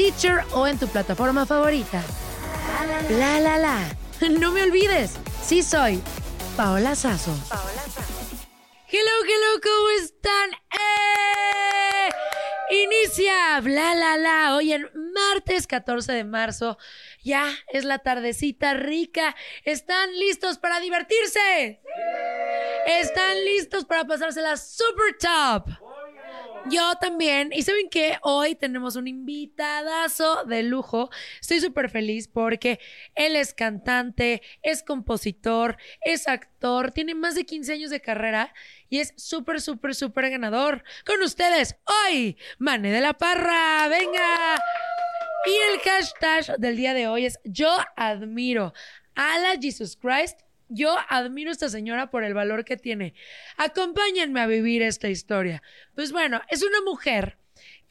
[0.00, 2.02] Stitcher o en tu plataforma favorita.
[3.10, 3.78] La la la.
[4.30, 6.00] No me olvides, sí soy
[6.56, 7.34] Paola Sazo.
[8.88, 10.50] Hello, hello, ¿cómo están?
[10.72, 12.10] ¡Eh!
[12.70, 14.56] Inicia, bla, la, la.
[14.56, 16.78] Hoy en martes 14 de marzo.
[17.22, 19.36] Ya es la tardecita rica.
[19.64, 21.82] ¿Están listos para divertirse?
[22.86, 25.89] ¿Están listos para pasársela super top?
[26.68, 27.50] Yo también.
[27.52, 31.10] Y saben que hoy tenemos un invitadazo de lujo.
[31.40, 32.78] Estoy súper feliz porque
[33.14, 38.54] él es cantante, es compositor, es actor, tiene más de 15 años de carrera
[38.88, 40.84] y es súper, súper, súper ganador.
[41.06, 41.76] Con ustedes,
[42.06, 43.88] hoy, Mane de la Parra.
[43.88, 44.60] Venga.
[45.46, 48.74] Y el hashtag del día de hoy es yo admiro
[49.14, 50.40] a la Jesus Christ
[50.70, 53.14] yo admiro a esta señora por el valor que tiene.
[53.58, 55.62] Acompáñenme a vivir esta historia.
[55.94, 57.36] Pues bueno, es una mujer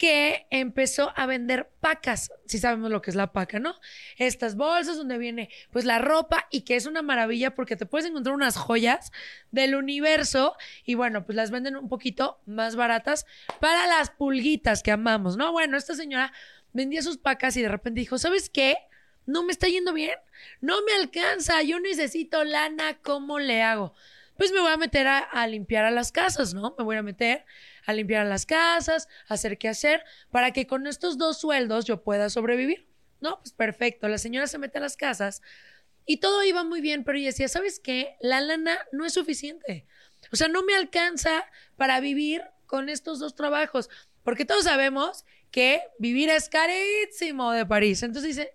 [0.00, 3.74] que empezó a vender pacas, si sabemos lo que es la paca, ¿no?
[4.16, 8.08] Estas bolsas donde viene pues la ropa y que es una maravilla porque te puedes
[8.08, 9.12] encontrar unas joyas
[9.50, 13.26] del universo y bueno, pues las venden un poquito más baratas
[13.60, 15.52] para las pulguitas que amamos, ¿no?
[15.52, 16.32] Bueno, esta señora
[16.72, 18.78] vendía sus pacas y de repente dijo, ¿sabes qué?
[19.26, 20.18] No me está yendo bien,
[20.60, 23.94] no me alcanza, yo necesito lana, ¿cómo le hago?
[24.36, 26.74] Pues me voy a meter a, limpiar a las casas, ¿no?
[26.78, 27.44] Me voy a meter
[27.84, 31.84] a limpiar a las casas, a hacer qué hacer, para que con estos dos sueldos
[31.84, 32.88] yo pueda sobrevivir.
[33.20, 35.42] No, pues perfecto, la señora se mete a las casas
[36.06, 38.16] y todo iba muy bien, pero ella decía, ¿sabes qué?
[38.20, 39.86] La lana no es suficiente.
[40.32, 41.44] O sea, no me alcanza
[41.76, 43.90] para vivir con estos dos trabajos,
[44.22, 48.02] porque todos sabemos que vivir es carísimo de París.
[48.02, 48.54] Entonces dice,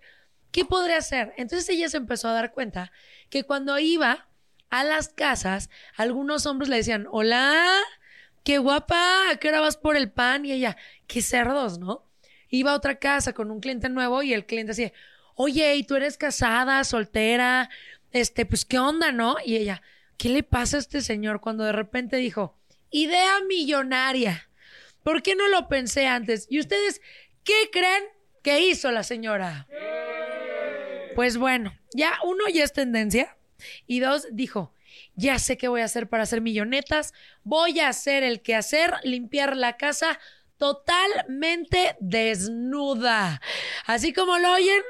[0.56, 1.34] ¿qué podría hacer?
[1.36, 2.94] Entonces ella se empezó a dar cuenta
[3.30, 4.30] que cuando iba
[4.70, 7.78] a las casas, algunos hombres le decían, hola,
[8.46, 10.46] qué guapa, ¿a qué hora vas por el pan?
[10.46, 10.78] Y ella,
[11.08, 12.06] qué cerdos, ¿no?
[12.48, 14.94] Iba a otra casa con un cliente nuevo y el cliente decía,
[15.36, 17.70] oye, ¿y tú eres casada, soltera?
[18.14, 19.36] Este, pues, ¿qué onda, no?
[19.44, 19.82] Y ella,
[20.16, 22.58] ¿qué le pasa a este señor cuando de repente dijo,
[22.92, 24.48] idea millonaria?
[25.04, 26.48] ¿Por qué no lo pensé antes?
[26.50, 27.02] ¿Y ustedes
[27.44, 28.06] qué creen
[28.42, 29.68] que hizo la señora?
[31.16, 33.38] Pues bueno, ya uno ya es tendencia.
[33.88, 34.74] Y dos dijo,
[35.16, 37.14] ya sé qué voy a hacer para hacer millonetas,
[37.44, 40.20] voy a hacer el que hacer, limpiar la casa
[40.58, 43.42] totalmente desnuda.
[43.86, 44.82] Así como lo oyen,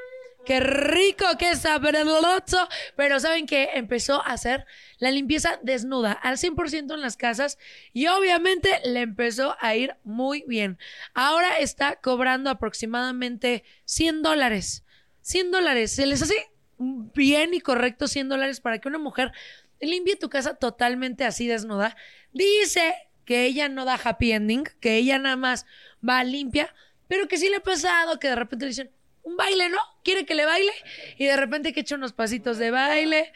[0.44, 4.66] qué rico, qué sabroso, pero saben que empezó a hacer
[4.98, 7.56] la limpieza desnuda al 100% en las casas
[7.92, 10.78] y obviamente le empezó a ir muy bien.
[11.14, 14.85] Ahora está cobrando aproximadamente 100 dólares
[15.26, 15.90] 100 dólares.
[15.90, 19.32] Se les hace bien y correcto 100 dólares para que una mujer
[19.80, 21.96] limpie tu casa totalmente así desnuda.
[22.32, 22.94] Dice
[23.24, 25.66] que ella no da happy ending, que ella nada más
[26.08, 26.72] va limpia,
[27.08, 28.92] pero que sí le ha pasado que de repente le dicen,
[29.24, 29.78] un baile, ¿no?
[30.04, 30.70] Quiere que le baile
[31.18, 33.32] y de repente que echa unos pasitos de baile,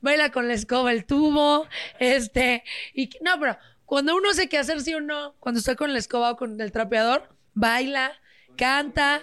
[0.00, 1.66] baila con la escoba el tubo,
[1.98, 2.62] este,
[2.94, 5.98] y no, pero cuando uno sé qué hacer sí o no, cuando está con la
[5.98, 8.12] escoba o con el trapeador, baila,
[8.56, 9.22] canta.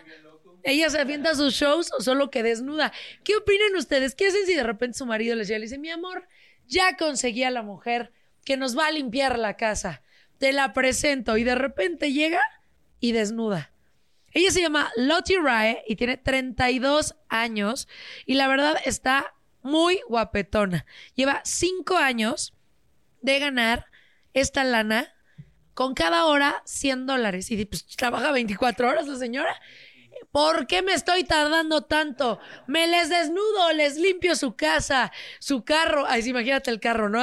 [0.64, 2.92] Ella se avienta sus shows o solo que desnuda.
[3.24, 4.16] ¿Qué opinan ustedes?
[4.16, 6.28] ¿Qué hacen si de repente su marido les llega y dice, mi amor,
[6.68, 8.12] ya conseguí a la mujer
[8.46, 10.04] que nos va a limpiar la casa?
[10.38, 12.42] Te la presento y de repente llega
[13.00, 13.72] y desnuda.
[14.32, 17.88] Ella se llama Lottie Rae y tiene 32 años
[18.26, 20.86] y la verdad está muy guapetona.
[21.16, 22.54] Lleva 5 años
[23.22, 23.88] de ganar
[24.34, 25.14] esta lana
[25.74, 27.50] con cada hora 100 dólares.
[27.52, 29.60] Y pues trabaja 24 horas la señora.
[30.32, 32.40] ¿Por qué me estoy tardando tanto?
[32.68, 36.06] Me les desnudo, les limpio su casa, su carro.
[36.08, 37.20] Ay, sí, imagínate el carro, ¿no?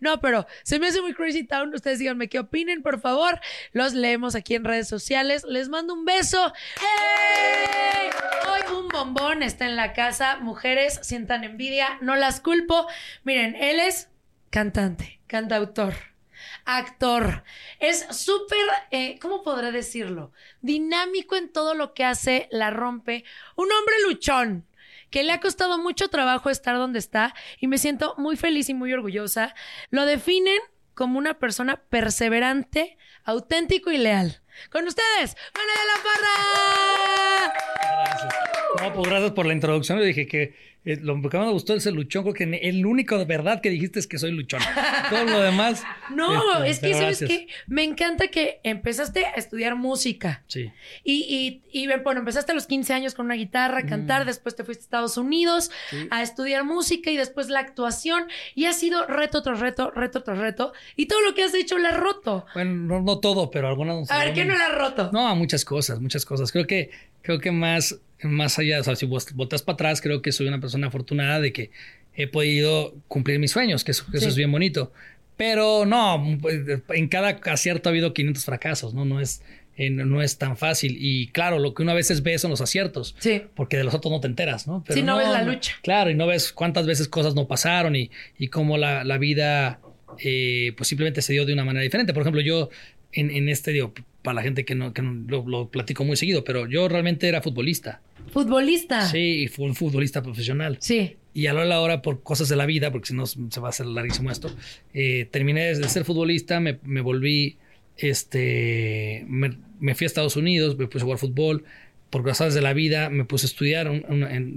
[0.00, 1.74] no, pero se me hace muy crazy town.
[1.74, 3.40] Ustedes díganme qué opinen, por favor.
[3.72, 5.44] Los leemos aquí en redes sociales.
[5.48, 6.52] Les mando un beso.
[6.80, 8.10] ¡Hey!
[8.48, 10.36] Hoy un bombón está en la casa.
[10.36, 11.98] Mujeres, sientan envidia.
[12.02, 12.86] No las culpo.
[13.24, 14.08] Miren, él es
[14.50, 16.11] cantante, cantautor
[16.64, 17.44] actor.
[17.78, 18.58] Es súper,
[18.90, 20.32] eh, ¿cómo podré decirlo?
[20.60, 23.24] Dinámico en todo lo que hace, la rompe.
[23.56, 24.66] Un hombre luchón
[25.10, 28.74] que le ha costado mucho trabajo estar donde está y me siento muy feliz y
[28.74, 29.54] muy orgullosa.
[29.90, 30.58] Lo definen
[30.94, 34.42] como una persona perseverante, auténtico y leal.
[34.70, 37.71] Con ustedes, Manuel de la Parra.
[38.80, 39.98] No, pues gracias por la introducción.
[39.98, 40.54] Le dije que
[40.84, 42.22] eh, lo que más me gustó es el luchón.
[42.22, 44.60] Creo que el único de verdad que dijiste es que soy luchón.
[45.10, 45.84] Todo lo demás.
[46.14, 47.46] no, este, es que, ¿sabes qué?
[47.68, 50.42] Me encanta que empezaste a estudiar música.
[50.48, 50.72] Sí.
[51.04, 54.24] Y, y, y, bueno, empezaste a los 15 años con una guitarra, a cantar.
[54.24, 55.70] Después te fuiste a Estados Unidos
[56.10, 58.24] a estudiar música y después la actuación.
[58.56, 60.72] Y ha sido reto tras reto, reto tras reto.
[60.96, 62.44] Y todo lo que has hecho lo has roto.
[62.54, 64.10] Bueno, no, todo, pero algunas.
[64.10, 65.10] A ver, ¿qué no lo has roto?
[65.12, 66.50] No, muchas cosas, muchas cosas.
[66.50, 66.90] Creo que,
[67.22, 70.88] creo que más más allá, o sea, si para atrás, creo que soy una persona
[70.88, 71.70] afortunada de que
[72.14, 74.92] he podido cumplir mis sueños, que eso, es bien bonito.
[75.36, 76.38] Pero no,
[76.90, 79.04] en cada acierto ha habido 500 fracasos, ¿no?
[79.04, 79.42] No es,
[79.76, 80.96] eh, no es tan fácil.
[81.00, 83.16] Y claro, lo que uno a veces ve son los aciertos.
[83.18, 83.42] Sí.
[83.54, 84.84] Porque de los otros no te enteras, ¿no?
[84.86, 85.74] Pero no, ves la lucha.
[85.82, 89.80] Claro, y no ves cuántas veces cosas no pasaron y, y cómo la, la vida
[90.18, 92.12] eh, pues simplemente se dio de una manera diferente.
[92.12, 92.68] Por ejemplo, yo
[93.12, 93.92] en, en este, digo,
[94.22, 97.42] para la gente que no, que lo, lo, platico muy seguido, pero yo realmente era
[97.42, 98.00] futbolista.
[98.32, 99.06] ¿Futbolista?
[99.08, 100.78] Sí, fue un futbolista profesional.
[100.80, 101.16] Sí.
[101.34, 103.70] Y a la hora, por cosas de la vida, porque si no se va a
[103.70, 104.50] hacer larguísimo esto,
[104.94, 107.58] eh, terminé de ser futbolista, me, me volví,
[107.96, 111.64] este, me, me, fui a Estados Unidos, me puse a jugar fútbol,
[112.10, 113.90] por cosas de la vida, me puse a estudiar,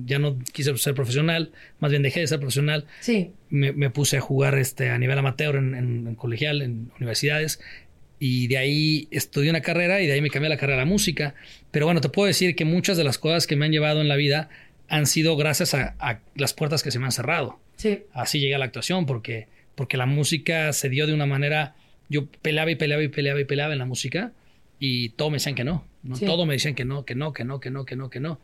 [0.06, 2.86] ya no quise ser profesional, más bien dejé de ser profesional.
[3.00, 3.32] Sí.
[3.50, 7.62] Me, me puse a jugar este, a nivel amateur en, en colegial, en universidades,
[8.28, 10.90] y de ahí estudié una carrera y de ahí me cambié la carrera a la
[10.90, 11.36] música.
[11.70, 14.08] Pero bueno, te puedo decir que muchas de las cosas que me han llevado en
[14.08, 14.50] la vida
[14.88, 17.60] han sido gracias a, las puertas que se me han cerrado.
[17.76, 18.00] Sí.
[18.14, 19.46] Así llegué a la actuación porque,
[19.76, 21.76] porque la música se dio de una manera...
[22.10, 24.32] Yo peleaba y peleaba y peleaba y peleaba en la música
[24.80, 25.86] y todo me decían que no.
[26.02, 26.18] ¿no?
[26.18, 28.40] Todo me decían que no, que no, que no, que no, que no, que no.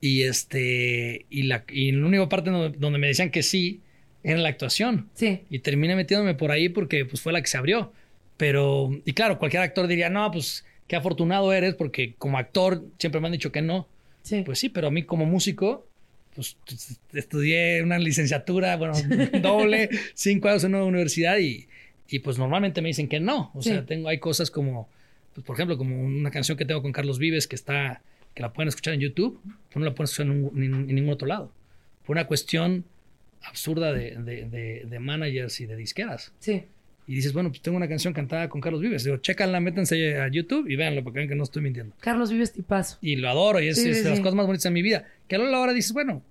[0.00, 3.80] Y, este, y, la, y la única parte donde, donde me decían que sí
[4.22, 5.08] era la actuación.
[5.14, 5.40] Sí.
[5.50, 7.92] Y terminé metiéndome por ahí porque pues, fue la que se abrió.
[8.36, 13.20] Pero, y claro, cualquier actor diría, no, pues qué afortunado eres porque como actor siempre
[13.20, 13.88] me han dicho que no.
[14.22, 14.42] Sí.
[14.44, 15.86] Pues sí, pero a mí como músico,
[16.34, 16.56] pues
[17.12, 18.94] estudié una licenciatura, bueno,
[19.42, 21.68] doble, cinco años en una universidad y,
[22.08, 23.50] y pues normalmente me dicen que no.
[23.54, 24.88] O sea, tengo, hay cosas como,
[25.34, 28.02] pues por ejemplo, como una canción que tengo con Carlos Vives que está,
[28.34, 31.28] que la pueden escuchar en YouTube, pero no la pueden escuchar en, en, ningún otro
[31.28, 31.52] lado.
[32.04, 32.84] Por una cuestión
[33.42, 36.32] absurda de, de, de, de managers y de disqueras.
[36.40, 36.64] Sí
[37.06, 39.04] y dices, bueno, pues tengo una canción cantada con Carlos Vives.
[39.04, 41.94] Digo, chécanla, métanse a YouTube y véanlo porque vean que no estoy mintiendo.
[42.00, 42.96] Carlos Vives tipazo.
[43.02, 45.04] Y lo adoro y es, de las cosas más bonitas de mi vida.
[45.28, 46.22] Que a la hora dices, bueno,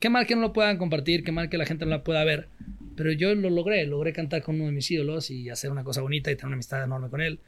[0.00, 2.24] qué mal que no lo puedan compartir, qué mal que la gente no la pueda
[2.24, 2.48] ver.
[2.96, 6.00] Pero yo lo logré, logré cantar con uno de mis ídolos y hacer una cosa
[6.00, 7.38] bonita y tener una amistad enorme con él.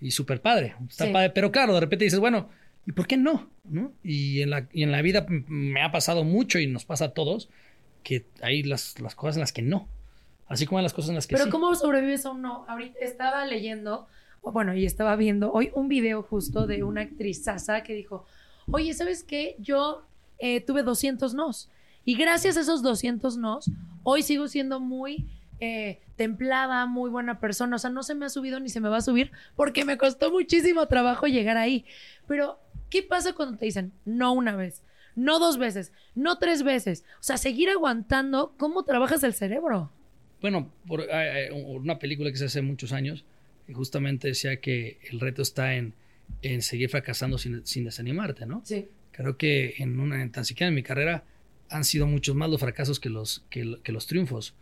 [0.00, 1.30] Y súper padre, está padre.
[1.30, 2.48] Pero claro, de repente dices, bueno,
[2.86, 3.48] ¿y por qué no?
[3.64, 3.92] ¿No?
[4.02, 7.10] Y, en la, y en la vida me ha pasado mucho y nos pasa a
[7.10, 7.48] todos
[8.02, 9.88] que hay las, las cosas en las que no.
[10.48, 12.64] Así como en las cosas en las que Pero ¿cómo sobrevives a un no?
[12.68, 14.06] Ahorita estaba leyendo,
[14.42, 18.24] bueno, y estaba viendo hoy un video justo de una actriz Sasa que dijo,
[18.70, 19.56] oye, ¿sabes qué?
[19.58, 20.06] Yo
[20.38, 21.70] eh, tuve 200 nos.
[22.04, 23.70] Y gracias a esos 200 nos,
[24.04, 25.26] hoy sigo siendo muy
[25.58, 27.76] eh, templada, muy buena persona.
[27.76, 29.98] O sea, no se me ha subido ni se me va a subir porque me
[29.98, 31.84] costó muchísimo trabajo llegar ahí.
[32.28, 32.60] Pero,
[32.90, 34.84] ¿qué pasa cuando te dicen no una vez?
[35.16, 37.04] No dos veces, no tres veces.
[37.18, 39.90] O sea, seguir aguantando, ¿cómo trabajas el cerebro?
[40.46, 43.24] Bueno, por una película que se hace muchos años,
[43.72, 45.92] justamente decía que el reto está en,
[46.40, 48.62] en seguir fracasando sin, sin, desanimarte, ¿no?
[48.64, 48.86] Sí.
[49.10, 51.24] Creo que en una, tan siquiera en mi carrera
[51.68, 54.54] han sido muchos más los fracasos que los, que, que los triunfos.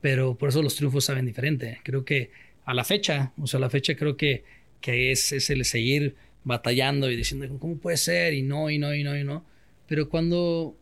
[0.00, 1.80] Pero por eso los triunfos saben diferente.
[1.82, 2.30] Creo que
[2.64, 4.44] a la fecha, o sea, a la fecha creo que,
[4.80, 6.14] que es, es el seguir
[6.44, 8.34] batallando y diciendo, ¿cómo puede ser?
[8.34, 9.44] Y no, y no, y no, y no.
[9.88, 10.76] Pero cuando,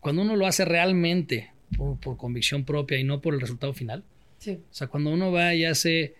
[0.00, 4.04] cuando uno lo hace realmente por, por convicción propia y no por el resultado final,
[4.38, 4.52] Sí.
[4.70, 6.14] o sea, cuando uno va y hace,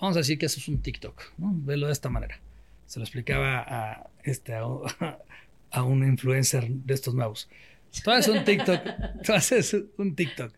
[0.00, 1.52] vamos a decir que eso es un TikTok, ¿no?
[1.54, 2.38] Velo de esta manera.
[2.86, 4.88] Se lo explicaba a, este, a, un-
[5.70, 7.48] a un influencer de estos nuevos.
[8.04, 8.80] Tú haces un TikTok,
[9.24, 10.54] tú haces un TikTok.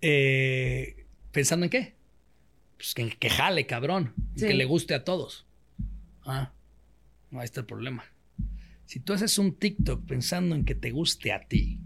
[0.00, 1.94] eh, ¿Pensando en qué?
[2.76, 4.12] Pues que, que jale, cabrón.
[4.36, 4.46] Sí.
[4.46, 5.46] Que le guste a todos.
[6.24, 6.52] Ah,
[7.30, 8.04] no, ahí está el problema.
[8.86, 11.78] Si tú haces un TikTok pensando en que te guste a ti,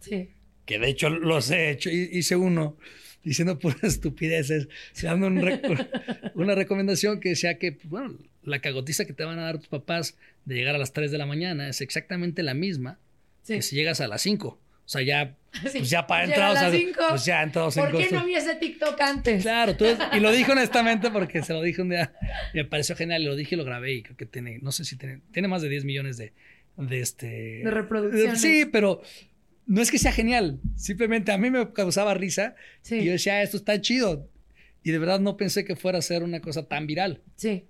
[0.00, 0.30] Sí.
[0.66, 2.76] Que de hecho los he hecho, hi- hice uno
[3.24, 4.68] diciendo puras estupideces,
[5.02, 5.60] dando un re-
[6.34, 9.68] una recomendación que decía que, pues, bueno, la cagotiza que te van a dar tus
[9.68, 12.98] papás de llegar a las 3 de la mañana es exactamente la misma
[13.44, 13.54] Sí.
[13.54, 14.48] que si llegas a las 5.
[14.48, 15.36] O sea, ya,
[15.70, 15.78] Sí.
[15.78, 17.00] pues ya para entrados a las cinco.
[17.10, 18.12] pues ya entrados en ¿Por qué costos.
[18.20, 19.42] no vi ese TikTok antes?
[19.42, 22.12] Claro, tú- y lo dije honestamente porque se lo dije un día
[22.52, 24.84] y me pareció genial lo dije y lo grabé y creo que tiene, no sé
[24.84, 26.32] si tiene, tiene más de 10 millones de,
[26.76, 27.26] de este...
[27.64, 28.40] De reproducciones.
[28.40, 29.02] Sí, pero
[29.66, 32.96] no es que sea genial, simplemente a mí me causaba risa Sí.
[32.96, 34.28] y yo decía, "Ah, esto está chido
[34.82, 37.20] y de verdad no pensé que fuera a ser una cosa tan viral.
[37.36, 37.64] Sí.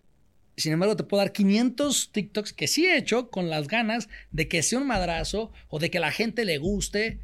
[0.57, 4.49] Sin embargo, te puedo dar 500 TikToks que sí he hecho con las ganas de
[4.49, 7.21] que sea un madrazo o de que la gente le guste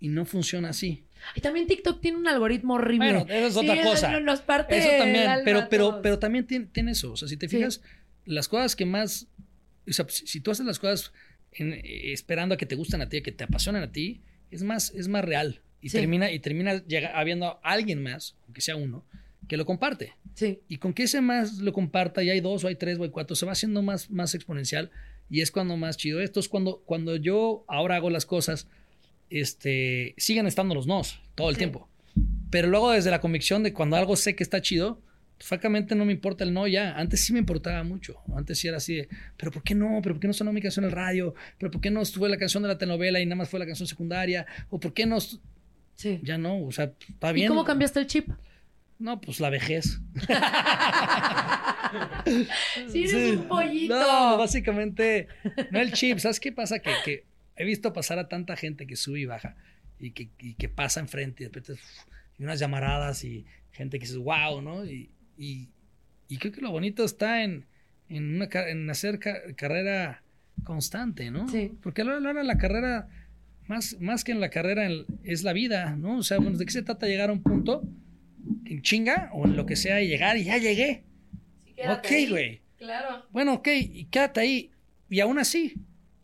[0.00, 1.04] y no funciona así.
[1.34, 3.12] Y también TikTok tiene un algoritmo horrible.
[3.12, 4.10] Bueno, eso es Sí, otra cosa.
[4.12, 7.12] no- Nos parte Eso también, pero, pero, pero también tiene, tiene eso.
[7.12, 7.56] O sea, si te Sí.
[7.56, 7.80] fijas,
[8.24, 9.26] las cosas que más.
[9.88, 11.12] O sea, si, si tú haces las cosas
[11.58, 14.20] en- eh, esperando a que te gusten a ti, a que te apasionen a ti,
[14.50, 15.60] es más, es más real.
[15.80, 15.98] Y Sí.
[15.98, 19.04] termina, y termina llega, habiendo alguien más, aunque sea uno,
[19.48, 20.12] que lo comparte.
[20.34, 20.60] Sí.
[20.68, 23.10] Y con que ese más lo comparta, y hay dos, o hay tres, o hay
[23.10, 24.90] cuatro, se va haciendo más, más exponencial.
[25.30, 26.20] Y es cuando más chido.
[26.20, 28.68] Esto es cuando, cuando yo ahora hago las cosas,
[29.30, 31.58] este, siguen estando los nos todo el Sí.
[31.58, 31.88] tiempo.
[32.50, 35.00] Pero luego desde la convicción de cuando algo sé que está chido,
[35.38, 36.96] francamente no me importa el no ya.
[36.96, 38.16] Antes sí me importaba mucho.
[38.36, 40.00] Antes sí era así de, pero ¿por qué no?
[40.02, 41.34] ¿Pero por qué no sonó mi canción en el radio?
[41.58, 43.66] ¿Pero por qué no estuve la canción de la telenovela y nada más fue la
[43.66, 44.46] canción secundaria?
[44.70, 45.16] ¿O por qué no?
[45.16, 45.40] estu-?"
[45.94, 46.20] Sí.
[46.22, 47.48] Ya no, o sea, está ¿Y bien.
[47.48, 48.28] cómo cambiaste el chip?
[48.98, 50.00] No, pues la vejez.
[52.88, 53.36] Sí, eres Sí.
[53.36, 53.94] un pollito.
[53.98, 55.28] No, básicamente,
[55.70, 56.18] no el chip.
[56.18, 56.80] ¿Sabes qué pasa?
[56.80, 57.24] Que, que
[57.56, 59.56] he visto pasar a tanta gente que sube y baja
[59.98, 61.80] y que, y que pasa enfrente y de repente uf,
[62.38, 64.84] y unas llamaradas y gente que dices, wow, ¿no?
[64.84, 65.68] Y, y,
[66.28, 67.64] y creo que lo bonito está en,
[68.08, 70.22] en, una, en hacer ca- carrera
[70.64, 71.48] constante, ¿no?
[71.48, 71.72] Sí.
[71.82, 73.08] Porque a la hora la carrera,
[73.68, 76.18] más, más que en la carrera, en- es la vida, ¿no?
[76.18, 77.82] O sea, bueno, ¿de qué se trata llegar a un punto
[78.64, 81.04] en chinga o en lo que sea y llegar y ya llegué?
[81.66, 82.60] Sí, Ok, güey.
[82.78, 83.24] Claro.
[83.30, 84.70] Bueno, ok, y quédate ahí.
[85.08, 85.74] Y aún así,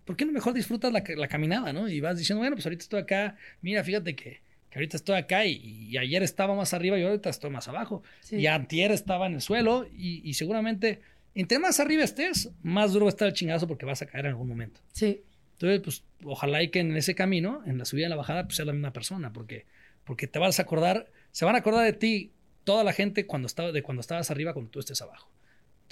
[0.04, 1.88] ¿por qué no mejor disfrutas la, la caminada, no?
[1.88, 4.41] Y vas diciendo, bueno, pues ahorita estoy acá, mira, fíjate que,
[4.72, 5.58] que ahorita estoy acá y,
[5.90, 8.02] y ayer estaba más arriba y ahorita estoy más abajo.
[8.20, 8.36] Sí.
[8.36, 11.02] Y antier estaba en el suelo y, y seguramente,
[11.34, 14.24] entre más arriba estés, más duro va a estar el chingazo porque vas a caer
[14.24, 14.80] en algún momento.
[14.92, 15.22] Sí.
[15.52, 18.44] Entonces, pues, ojalá y que en ese camino, en la subida y en la bajada,
[18.44, 19.66] pues sea la misma persona, porque,
[20.04, 22.32] porque te vas a acordar, se van a acordar de ti
[22.64, 25.30] toda la gente cuando estaba, de cuando estabas arriba, cuando tú estés abajo.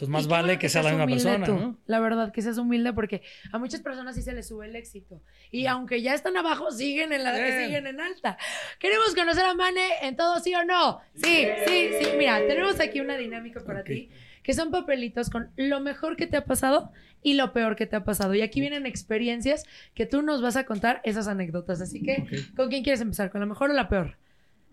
[0.01, 1.53] Entonces, más vale bueno que sea la misma persona, tú.
[1.55, 1.79] ¿no?
[1.87, 5.21] La verdad, que seas humilde porque a muchas personas sí se les sube el éxito.
[5.51, 7.65] Y aunque ya están abajo, siguen en, la, Bien.
[7.67, 8.39] siguen en alta.
[8.79, 11.01] ¿Queremos conocer a Mane en todo sí o no?
[11.15, 12.09] Sí, sí, sí.
[12.17, 13.87] Mira, tenemos aquí una dinámica para Ok.
[13.87, 14.11] ti,
[14.43, 16.93] que son papelitos con lo mejor que te ha pasado
[17.23, 18.35] y lo peor que te ha pasado.
[18.35, 19.65] Y aquí vienen experiencias
[19.95, 21.81] que tú nos vas a contar esas anécdotas.
[21.83, 22.57] Así que, Ok.
[22.57, 23.31] ¿con quién quieres empezar?
[23.31, 24.17] ¿Con la mejor o la peor?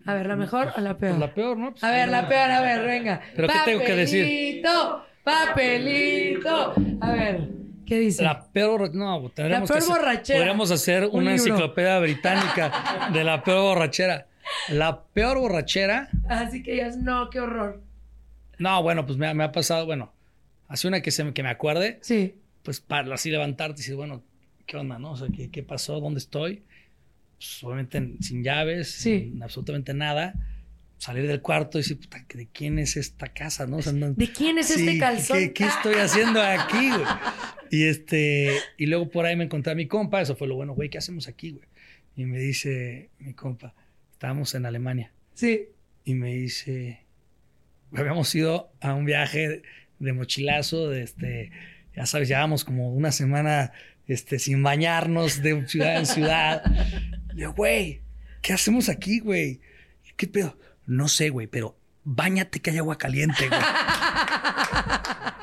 [0.06, 1.16] A ver, ¿la mejor o la peor?
[1.18, 1.70] Pues la peor, ¿no?
[1.72, 3.20] Pues, A ver, la peor, a ver, venga.
[3.36, 4.62] ¿Pero qué tengo que decir?
[5.28, 6.74] Papelito.
[7.00, 7.48] A ver,
[7.86, 8.22] ¿qué dice?
[8.22, 10.38] La peor, no, La peor hacer- borrachera.
[10.38, 11.44] Podríamos hacer Un una libro.
[11.52, 14.26] enciclopedia británica de la peor borrachera.
[14.70, 17.82] La peor borrachera, Así que digas, no, qué horror.
[18.58, 20.12] no, bueno, pues me, ha- me ha pasado, bueno,
[20.68, 23.94] hace una que, se, me- que me acuerde, Sí, pues para así levantarte y decir,
[23.96, 24.22] bueno,
[24.66, 25.12] ¿qué onda, no?
[25.12, 26.00] O sea, ¿qué, qué pasó?
[26.00, 26.62] ¿Dónde estoy?
[27.36, 29.30] Pues, obviamente en- sin llaves, Sí.
[29.32, 30.32] sin absolutamente nada.
[30.98, 33.66] Salir del cuarto y decir, puta, ¿de quién es esta casa?
[33.66, 33.76] ¿no?
[33.78, 35.38] O sea, no- ¿de quién es Sí, este calzón?
[35.38, 37.04] ¿qué, qué estoy haciendo aquí, güey?
[37.70, 40.74] Y este, y luego por ahí me encontré a mi compa, eso fue lo bueno,
[40.74, 41.64] güey, ¿qué hacemos aquí, güey?
[42.16, 43.74] Y me dice mi compa,
[44.12, 45.66] estábamos en Alemania, Sí,
[46.04, 47.04] y me dice,
[47.92, 49.62] habíamos ido a un viaje
[50.00, 51.52] de mochilazo, de este,
[51.94, 53.70] ya sabes, llevábamos como una semana
[54.08, 56.62] este, sin bañarnos de ciudad en ciudad.
[57.28, 58.00] Le digo, güey,
[58.42, 59.60] ¿qué hacemos aquí, güey?
[60.16, 60.58] ¿Qué pedo?
[60.88, 63.60] No sé, güey, pero bañate que hay agua caliente, güey.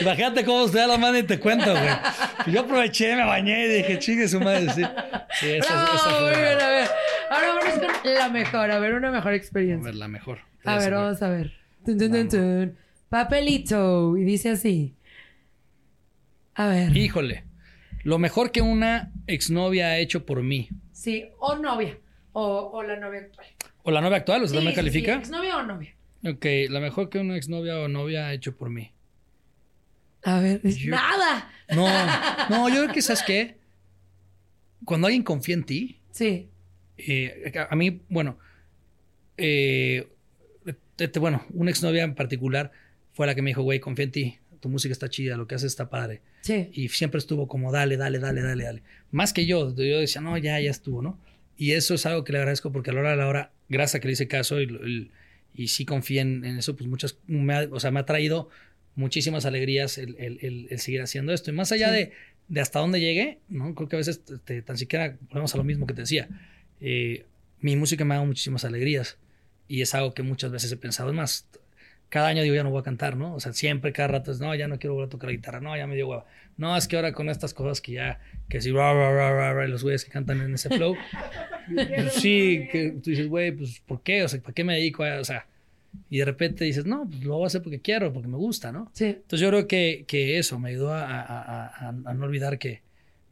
[0.00, 2.52] Imagínate cómo usted la mano y te cuento, güey.
[2.52, 4.82] Yo aproveché, me bañé y dije, chingue su madre, sí.
[5.40, 6.88] Sí, esa, Bravo, esa fue muy bien, a ver.
[7.30, 7.64] Ahora vamos
[8.02, 8.70] con la mejor.
[8.70, 9.84] A ver, una mejor A experiencia.
[9.86, 10.38] ver, la mejor.
[10.64, 11.52] A ver, vamos a ver.
[11.86, 12.76] Tun, tun, tun, tun.
[13.08, 14.16] Papelito.
[14.16, 14.94] Y dice así.
[16.54, 16.96] A ver.
[16.96, 17.44] Híjole,
[18.02, 20.68] lo mejor que una exnovia ha hecho por mí.
[20.92, 21.96] Sí, o novia.
[22.34, 23.46] O, o la novia actual.
[23.84, 24.42] ¿O la novia actual?
[24.42, 25.12] ¿O sea, Sí, también sí, califica?
[25.14, 25.94] sí, ¿Exnovia o novia?
[26.26, 28.92] Ok, la mejor que una exnovia o novia ha hecho por mí.
[30.24, 30.60] A ver.
[30.66, 31.50] Yo- Nada.
[31.74, 31.86] No,
[32.50, 33.58] no, yo creo que, ¿sabes qué?
[34.84, 36.48] Cuando alguien confía en ti, Sí.
[36.98, 38.38] eh, a a mí, bueno,
[39.36, 40.08] eh,
[40.98, 42.70] este, bueno, una exnovia en particular
[43.12, 45.54] fue la que me dijo, güey, confía en ti, tu música está chida, lo que
[45.56, 46.22] haces está padre.
[46.42, 46.70] Sí.
[46.72, 48.82] Y siempre estuvo como, dale, dale, dale, dale, dale.
[49.10, 51.18] Más que yo, yo decía, no, ya, ya estuvo, ¿no?
[51.56, 53.96] Y eso es algo que le agradezco porque a la hora de la hora, gracias
[53.96, 55.10] a que le hice caso y, y,
[55.64, 58.48] y sí confía en, en eso, pues muchas, me ha, o sea, me ha traído
[58.96, 61.50] muchísimas alegrías el, el- el- el seguir haciendo esto.
[61.50, 61.94] Y más allá Sí.
[61.94, 62.12] de,
[62.48, 63.74] de hasta dónde llegue, ¿no?
[63.74, 66.28] Creo que a veces te- tan siquiera volvemos a lo mismo que te decía.
[66.80, 67.24] Eh,
[67.60, 69.16] mi música me ha dado muchísimas alegrías
[69.68, 71.08] y es algo que muchas veces he pensado.
[71.10, 71.48] Es más,
[72.08, 73.34] cada año digo, ya no voy a cantar, ¿no?
[73.34, 75.60] O sea, siempre, cada rato es, no, ya no quiero volver a tocar la guitarra,
[75.60, 76.24] no, ya me dio hueva.
[76.56, 79.52] No, es que ahora con estas cosas que ya, que si, ra, ra, ra, ra,
[79.54, 80.96] ra, y los güeyes que cantan en ese flow,
[81.74, 84.22] pues sí, que tú dices, güey, pues, ¿por qué?
[84.22, 85.46] O sea, ¿para qué me dedico a, o sea,
[86.10, 88.70] y de repente dices, no, pues lo voy a hacer porque quiero, porque me gusta,
[88.72, 88.90] ¿no?
[88.94, 89.06] Sí.
[89.06, 92.58] Entonces yo creo que, que eso me ayudó a, a- a- a- a no olvidar
[92.58, 92.82] que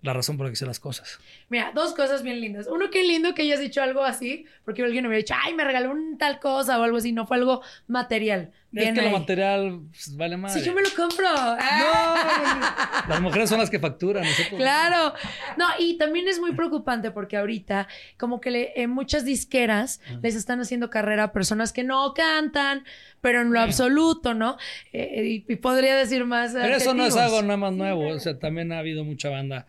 [0.03, 1.19] la razón por la que hice las cosas.
[1.49, 2.67] Mira, dos cosas bien lindas.
[2.69, 5.65] Uno, qué lindo que hayas dicho algo así, porque alguien me hubiera dicho, ay, me
[5.65, 7.13] regaló un tal cosa o algo así.
[7.13, 8.51] No fue algo material.
[8.75, 10.55] Es que lo material pues, vale más.
[10.55, 11.27] Si yo me lo compro.
[11.29, 13.05] Ah.
[13.09, 14.25] Las mujeres son las que facturan.
[14.25, 15.13] nosotros- Claro.
[15.57, 17.87] No, y también es muy preocupante porque ahorita,
[18.19, 22.85] como que le- en muchas disqueras les están haciendo carrera a personas que no cantan,
[23.21, 24.57] pero en lo absoluto, ¿no?
[24.93, 26.53] Eh, y, y podría decir más.
[26.55, 28.09] Pero eso no es algo nada más nuevo.
[28.09, 29.67] O sea, también ha habido mucha banda.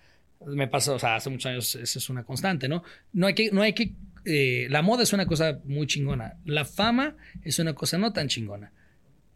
[0.48, 2.84] Me pasó, o sea, hace muchos años eso es una constante, ¿no?
[3.14, 3.94] No hay que, no hay que.
[4.26, 6.38] eh, la moda es una cosa muy chingona.
[6.46, 8.72] La fama es una cosa no tan chingona.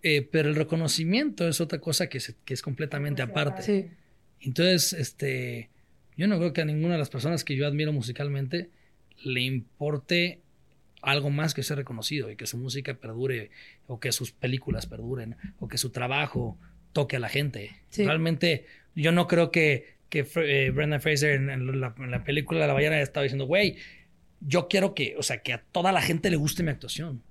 [0.03, 3.61] Eh, pero el reconocimiento es otra cosa que, se- que es completamente aparte.
[3.63, 3.85] Sí.
[4.41, 5.69] Entonces, este,
[6.15, 8.69] yo no creo que a ninguna de las personas que yo admiro musicalmente
[9.23, 10.39] le importe
[11.01, 13.49] algo más que ser reconocido y que su música perdure
[13.87, 16.57] o que sus películas perduren o que su trabajo
[16.93, 17.75] toque a la gente.
[17.89, 18.05] Sí.
[18.05, 22.65] Realmente, yo no creo que, que eh, Brendan Fraser en, en la, en la película
[22.65, 23.77] La Ballena estaba diciendo, güey,
[24.39, 27.23] yo quiero que, o sea, que a toda la gente le guste mi actuación.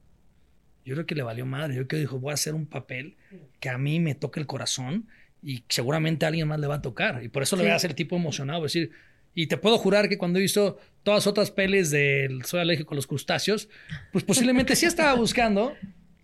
[0.85, 1.75] Yo creo que le valió madre.
[1.75, 3.17] Yo creo que dijo, voy a hacer un papel
[3.61, 5.09] que a mí me toque el corazón
[5.43, 7.23] y seguramente a alguien más le va a tocar.
[7.25, 8.65] Y por eso le voy a hacer tipo emocionado.
[8.67, 8.93] Es decir,
[9.35, 12.97] y te puedo jurar que cuando hizo todas las otras pelis de Soy alérgico a
[12.97, 13.69] los crustáceos,
[14.13, 15.75] pues posiblemente sí estaba buscando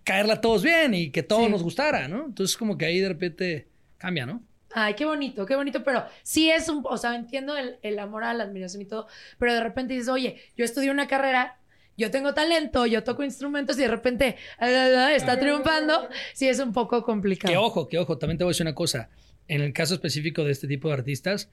[0.04, 1.50] caerla a todos bien y que todos Sí.
[1.50, 2.26] nos gustara, ¿no?
[2.26, 4.42] Entonces como que ahí de repente cambia, ¿no?
[4.74, 8.24] Ay, qué bonito, qué bonito, pero sí es un, o sea, entiendo el, el amor
[8.24, 9.06] a la admiración y todo,
[9.38, 11.58] pero de repente dices, oye, yo estudié una carrera,
[11.96, 16.48] yo tengo talento, yo toco instrumentos y de repente ah, ah, ah, está triunfando, sí
[16.48, 17.52] es un poco complicado.
[17.52, 19.10] Que ojo, que ojo, también te voy a decir una cosa.
[19.48, 21.50] En el caso específico de este tipo de artistas,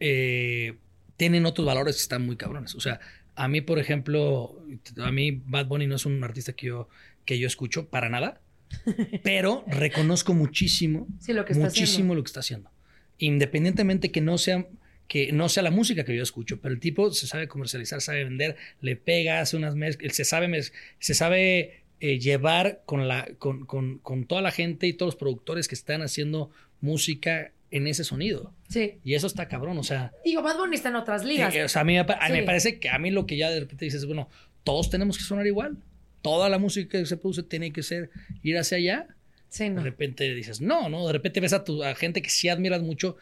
[0.00, 0.76] eh,
[1.16, 2.74] tienen otros valores que están muy cabrones.
[2.74, 3.00] O sea,
[3.34, 4.62] a mí, por ejemplo,
[4.98, 6.88] a mí Bad Bunny no es un artista que yo,
[7.24, 8.40] que yo escucho para nada,
[9.22, 12.14] pero reconozco muchísimo, Sí, lo que está muchísimo haciendo.
[12.14, 12.70] lo que está haciendo.
[13.18, 14.66] Independientemente que no sea
[15.08, 18.24] que no sea la música que yo escucho, pero el tipo se sabe comercializar, sabe
[18.24, 23.26] vender, le pega, hace unas mezclas, se sabe, mez- se sabe eh, llevar con, la,
[23.38, 26.50] con, con, con toda la gente y todos los productores que están haciendo
[26.82, 28.52] música en ese sonido.
[28.68, 28.98] Sí.
[29.02, 31.54] Y eso está cabrón, o sea, Digo, Bad Bunny está en otras ligas.
[31.54, 32.42] eh, o sea, a mí, me, mí me Sí.
[32.46, 34.28] parece que a mí lo que ya de repente dices, bueno,
[34.62, 35.78] todos tenemos que sonar igual.
[36.22, 38.10] Toda la música que se produce tiene que ser
[38.42, 39.06] ir hacia allá.
[39.48, 39.82] sí, De no.
[39.82, 43.16] repente dices, no, no, de repente ves a, tu, a gente que sí admiras mucho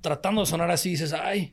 [0.00, 1.52] tratando de sonar así y dices, ay.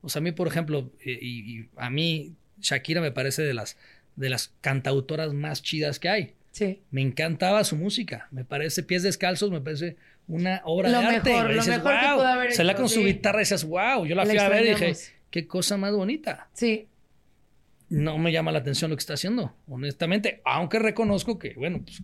[0.00, 3.52] O sea, a mí, por ejemplo, eh, y, y a mí Shakira me parece de
[3.54, 3.76] las,
[4.16, 6.34] de las cantautoras más chidas que hay.
[6.52, 6.80] Sí.
[6.90, 8.28] Me encantaba su música.
[8.30, 9.96] Me parece Pies Descalzos, me parece
[10.28, 11.30] una obra Lo de arte.
[11.30, 11.56] mejor, güey.
[11.56, 12.16] lo Dices, mejor que "Wow".
[12.16, 13.04] pudo haber Se la hecho, con su sí.
[13.06, 14.06] guitarra y dices, wow.
[14.06, 14.92] Yo la La fui a ver y dije,
[15.30, 16.48] qué cosa más bonita.
[16.52, 16.86] Sí.
[17.88, 20.40] No me llama la atención lo que está haciendo, honestamente.
[20.44, 22.02] Aunque reconozco que, bueno, pues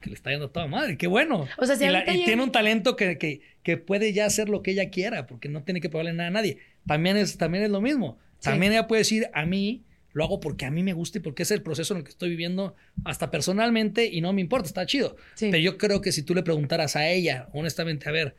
[0.00, 0.96] que, le está yendo a toda madre.
[0.96, 1.48] Qué bueno.
[1.58, 4.48] O sea, si y la- y tiene un talento que, que, que puede ya hacer
[4.48, 6.58] lo que ella quiera, porque no tiene que pagarle nada a nadie.
[6.86, 8.18] También es, también es lo mismo.
[8.38, 8.50] Sí.
[8.50, 11.42] También ella puede decir, a mí lo hago porque a mí me gusta y porque
[11.42, 14.86] es el proceso en el que estoy viviendo hasta personalmente y no me importa, está
[14.86, 15.16] chido.
[15.34, 15.48] Sí.
[15.50, 18.36] Pero yo creo que si tú le preguntaras a ella, honestamente, a ver,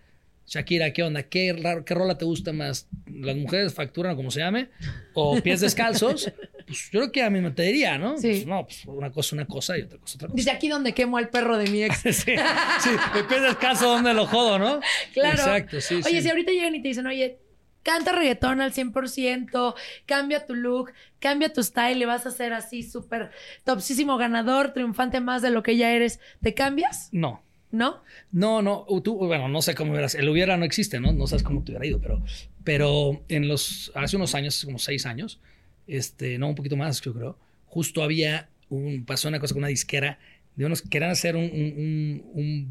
[0.48, 1.24] Shakira, ¿qué onda?
[1.24, 2.88] ¿Qué, raro- qué rola te gusta más?
[3.06, 4.70] ¿Las mujeres facturan o como se llame?
[5.14, 6.32] ¿O pies descalzos?
[6.66, 8.18] pues yo creo que a mí me te diría, ¿no?
[8.18, 8.30] Sí.
[8.30, 10.38] Pues, no, pues una cosa una cosa y otra cosa otra cosa.
[10.38, 11.98] Dice aquí donde quemo al perro de mi ex.
[12.02, 12.90] sí, sí,
[13.30, 14.80] del caso donde lo jodo, ¿no?
[15.14, 15.38] Claro.
[15.38, 16.22] Exacto, sí, Oye, sí.
[16.22, 17.40] si ahorita llegan y te dicen, oye,
[17.84, 22.84] canta reggaetón al 100%, cambia tu look, cambia tu style y vas a ser así
[22.84, 23.32] súper
[23.66, 27.10] topsísimo ganador, triunfante más de lo que ya eres, ¿te cambias?
[27.12, 27.44] No.
[27.72, 28.02] ¿No?
[28.32, 31.12] No, no, tú, bueno, no sé cómo hubieras, el hubiera no existe, ¿no?
[31.12, 32.24] No sabes cómo te hubiera ido, pero,
[32.64, 35.40] pero en los, hace unos años, como seis años,
[35.86, 39.68] este, no, un poquito más, yo creo, justo había un, pasó una cosa con una
[39.68, 40.18] disquera
[40.56, 42.24] de unos que querían hacer un, un,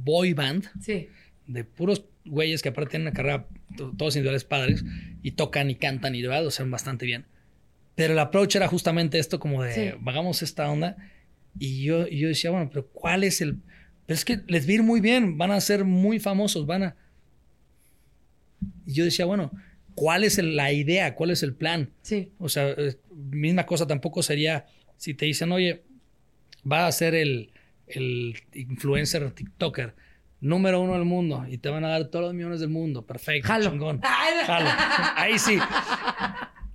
[0.05, 1.09] boy band Sí.
[1.47, 4.83] de puros güeyes que aparte tienen una carrera, to- todos individuales padres,
[5.23, 7.27] y tocan y cantan y verdad lo hacen bastante bien.
[7.95, 9.99] Pero el approach era justamente esto como de, Sí.
[10.07, 10.97] hagamos esta onda.
[11.59, 13.59] Y yo, y yo decía, bueno, pero ¿cuál es el...?
[14.07, 16.83] Pero es que les va a ir muy bien, van a ser muy famosos, van
[16.85, 16.97] a...
[18.87, 19.51] Y yo decía, bueno,
[19.95, 21.15] ¿cuál es el- la idea?
[21.15, 21.91] ¿Cuál es el plan?
[22.03, 22.31] Sí.
[22.39, 24.67] O sea, eh, misma cosa tampoco sería
[24.97, 25.83] si te dicen, oye,
[26.71, 27.53] va a ser el,
[27.87, 29.95] el influencer TikToker
[30.41, 33.05] número uno del mundo y te van a dar todos los millones del mundo.
[33.05, 33.71] Perfecto, Jalo.
[33.71, 34.01] chingón.
[34.03, 34.71] Jalo.
[35.17, 35.59] Ahí sí.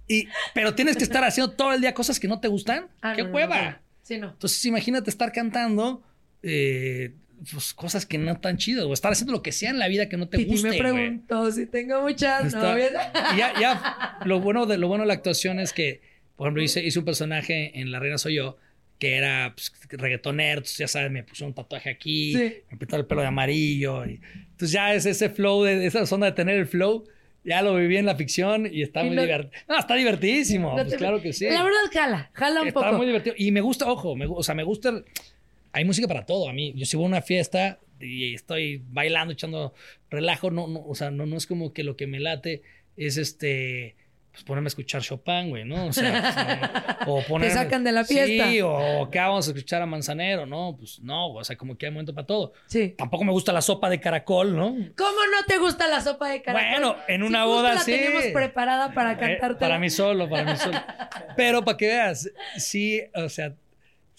[0.08, 2.90] Y, pero tienes que estar haciendo todo el día cosas que no te gustan.
[3.02, 3.72] Ah, ¡Qué no, no, hueva!
[3.72, 3.78] no.
[4.02, 4.32] Sí, no.
[4.32, 6.04] Entonces, imagínate estar cantando
[6.44, 7.14] eh,
[7.50, 10.10] pues, cosas que no tan chidas o estar haciendo lo que sea en la vida
[10.10, 10.70] que no te guste.
[10.70, 10.80] me güey.
[10.80, 12.92] preguntó si tengo muchas Está- novias.
[13.34, 16.02] y ya, ya, lo bueno de lo bueno de la actuación es que,
[16.36, 18.58] por ejemplo, hice, hice un personaje en La Reina Soy Yo
[19.00, 22.54] que era pues, reggaetonero, ya sabes, me puse un tatuaje aquí, Sí.
[22.70, 24.06] me pintó el pelo de amarillo.
[24.06, 24.20] Y,
[24.52, 27.06] entonces ya es ese flow, de esa zona de tener el flow,
[27.44, 29.60] ya lo viví en la ficción y está Y muy divertido.
[29.68, 31.46] No, está divertidísimo, No pues te- claro que sí.
[31.46, 32.98] La verdad, jala, jala un Está poco.
[32.98, 33.34] muy divertido.
[33.40, 34.90] Y me gusta, ojo, me, o sea, me gusta.
[34.90, 35.06] el-
[35.74, 36.50] hay música para todo.
[36.50, 39.74] A mí, yo si voy a una fiesta y estoy bailando, echando
[40.10, 42.62] relajo, no, no, o sea, no, no es como que lo que me late
[42.98, 43.96] es este.
[44.32, 45.88] Pues ponerme a escuchar Chopin, güey, ¿no?
[45.88, 46.22] O sea,
[46.98, 47.14] pues, no.
[47.16, 48.48] o ponerme, sacan de la fiesta.
[48.50, 50.74] Sí, o que vamos a escuchar a Manzanero, ¿no?
[50.78, 52.54] Pues no, o sea, como que hay momento para todo.
[52.68, 52.96] Sí.
[52.98, 54.68] Tampoco me gusta la sopa de caracol, ¿no?
[54.96, 56.70] ¿Cómo no te gusta la sopa de caracol?
[56.72, 58.00] Bueno, en una Si boda la sí.
[58.34, 59.60] preparada para Eh, cantarte.
[59.60, 60.80] para mí solo, para mí solo.
[61.36, 63.54] Pero para que veas, sí, o sea,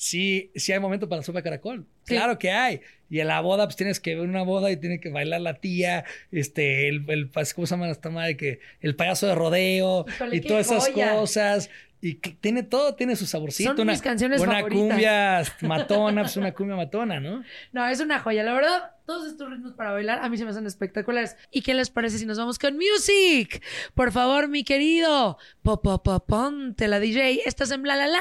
[0.02, 1.86] sí, sí hay momento para la sopa de caracol.
[2.04, 2.14] Sí.
[2.14, 2.80] Claro que hay.
[3.08, 5.54] Y en la boda, pues tienes que ver una boda y tiene que bailar la
[5.60, 8.36] tía, este, el, el ¿cómo se llama esta madre?
[8.36, 11.12] Que el payaso de rodeo Híjole, y todas esas joya.
[11.14, 11.70] cosas.
[12.00, 13.70] Y que tiene todo, tiene su saborcito.
[13.70, 14.88] Son una, mis canciones Una favoritas.
[14.88, 17.44] cumbia matona, pues una cumbia matona, ¿no?
[17.72, 18.42] No, es una joya.
[18.42, 21.36] La verdad, todos estos ritmos para bailar a mí se me hacen espectaculares.
[21.52, 23.62] ¿Y qué les parece si nos vamos con music?
[23.94, 25.38] Por favor, mi querido.
[25.62, 27.42] Popo, ponte la DJ.
[27.46, 28.20] Estás en bla, la, la.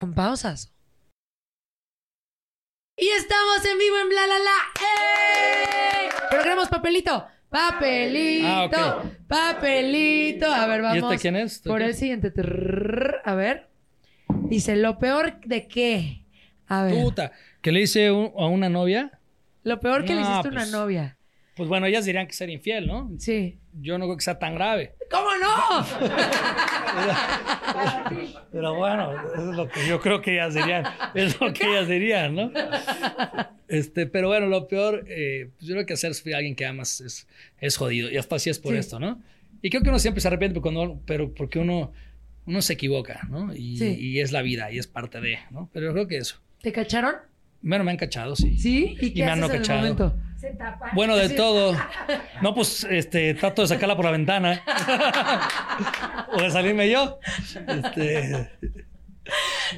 [0.00, 0.72] Con pausas.
[2.96, 4.50] Y estamos en vivo en bla, la, la.
[4.80, 6.08] ¡Ey!
[6.30, 7.26] Pero queremos papelito.
[7.50, 8.46] Papelito.
[8.78, 9.02] Ah.
[9.28, 10.46] Papelito.
[10.46, 10.96] A ver, vamos.
[10.96, 11.58] ¿Y este quién es?
[11.60, 12.32] Por el siguiente.
[13.24, 13.68] A ver.
[14.44, 16.24] Dice, ¿lo peor de qué?
[16.66, 16.94] A ver.
[17.02, 19.18] Puta, que le hice un- a una novia.
[19.64, 21.18] Lo peor que le No, hiciste a una pues- novia.
[21.60, 23.10] Pues bueno, ellas dirían que ser infiel, ¿no?
[23.18, 23.58] Sí.
[23.82, 24.94] Yo no creo que sea tan grave.
[25.10, 25.84] ¿Cómo no?
[28.50, 30.84] Pero bueno, eso es lo que yo creo que ellas dirían.
[31.14, 32.50] Es lo que ellas dirían, ¿no?
[33.68, 37.02] Este, pero bueno, lo peor, eh, pues yo creo que hacer a alguien que amas
[37.02, 37.28] es,
[37.60, 38.10] es jodido.
[38.10, 38.78] Y hasta así es por Sí.
[38.78, 39.22] esto, ¿no?
[39.60, 41.92] Y creo que uno siempre se arrepiente cuando, pero porque uno,
[42.46, 43.54] uno se equivoca, ¿no?
[43.54, 43.98] Y, Sí.
[44.00, 45.68] y es la vida y es parte de, ¿no?
[45.74, 46.40] Pero yo creo que eso.
[46.62, 47.16] ¿Te cacharon?
[47.60, 48.56] Bueno, me han cachado, sí.
[48.56, 48.96] Sí.
[48.98, 49.96] ¿Y qué me han haces en el
[50.40, 50.76] cachado.
[50.78, 50.94] momento?
[50.94, 51.76] Bueno, de todo.
[52.42, 54.62] No, pues, este, trato de sacarla por la ventana.
[56.32, 57.18] o de salirme yo.
[57.66, 58.50] Este,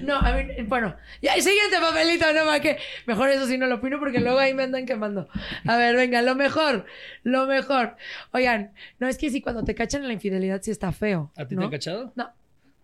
[0.03, 3.77] No, a mí, bueno, ya, siguiente papelito, no más que mejor eso sí no lo
[3.77, 5.29] opino porque luego ahí me andan quemando.
[5.67, 6.87] A ver, venga, lo mejor,
[7.23, 7.97] lo mejor.
[8.33, 11.33] Oigan, no es que sí, cuando te cachan en la infidelidad sí está feo.
[11.37, 11.63] ¿A ti ¿no?
[11.63, 12.13] te han cachado?
[12.15, 12.31] No,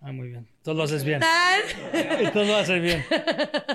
[0.01, 0.47] Ah, muy bien.
[0.63, 1.21] Tú lo haces bien.
[2.33, 3.05] Tú lo haces bien.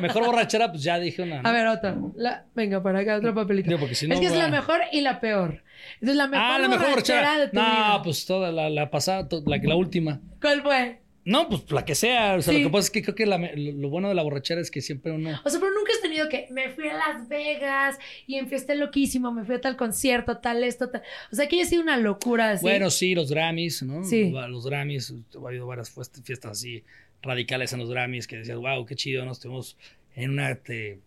[0.01, 1.41] Mejor borrachera, pues ya dije una.
[1.41, 1.49] ¿no?
[1.49, 1.97] A ver, otra.
[2.15, 3.67] La- venga, para acá, otro papelito.
[3.67, 5.63] Digo, porque si no es que es la mejor y la peor.
[5.95, 7.39] Entonces, la mejor, ah, la mejor borrachera, borrachera.
[7.45, 8.01] de tu No, vida.
[8.03, 10.21] pues toda la, la pasada, la, la última.
[10.41, 11.01] ¿Cuál fue?
[11.25, 12.36] No, pues la que sea.
[12.36, 12.59] O sea, Sí.
[12.62, 14.69] lo que pasa es que creo que la lo, lo bueno de la borrachera es
[14.69, 15.29] que siempre uno.
[15.45, 19.31] O sea, pero nunca has tenido que me fui a Las Vegas y enfiesté loquísimo,
[19.31, 21.01] me fui a tal concierto, tal esto, tal.
[21.31, 22.62] O sea, que haya sido una locura así.
[22.63, 24.03] Bueno, sí, los Grammys, ¿no?
[24.03, 24.31] Sí.
[24.31, 26.83] Los Grammys, ha habido varias fiestas así
[27.21, 29.77] radicales en los Grammys que decías, wow, qué chido, nos estuvimos
[30.15, 30.55] en una.
[30.55, 30.99] te-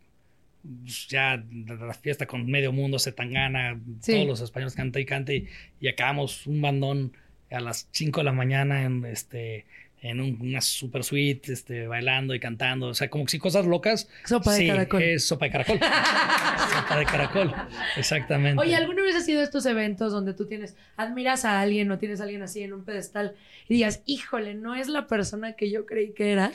[0.82, 4.14] pues, ya la fiesta con medio mundo se tan gana, Sí.
[4.14, 5.46] todos los españoles canta y canta y,
[5.80, 7.12] y acabamos un bandón
[7.52, 9.64] a las 5 de la mañana en este
[10.10, 13.66] en un- una super suite este, bailando y cantando o sea como que sí cosas
[13.66, 15.02] locas Sopa de sí, caracol.
[15.02, 15.78] es sopa de caracol
[16.72, 17.54] sopa de caracol
[17.96, 21.90] exactamente Oye, ¿alguna vez has ido a estos eventos donde tú tienes, admiras a alguien
[21.90, 23.34] o tienes a alguien así en un pedestal
[23.68, 26.52] y digas, híjole, no es la persona que yo creí que era?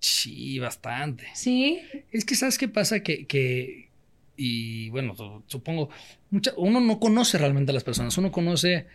[0.00, 1.80] sí bastante ¿Sí?
[2.10, 3.00] Es que, ¿sabes qué pasa?
[3.00, 3.88] Que, que
[4.36, 5.90] y bueno, su- supongo,
[6.30, 8.86] mucha- uno no conoce realmente a las personas, uno conoce...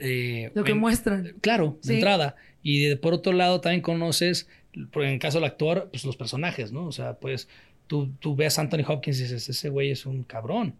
[0.00, 1.34] eh, Lo que en- muestran.
[1.40, 1.94] Claro, de Sí.
[1.94, 2.36] entrada.
[2.62, 6.72] Y de- por otro lado también conoces, en el caso del actor, pues los personajes,
[6.72, 6.86] ¿no?
[6.86, 7.48] O sea, pues
[7.86, 10.74] tú, tú ves a Anthony Hopkins y dices, ese güey es un cabrón.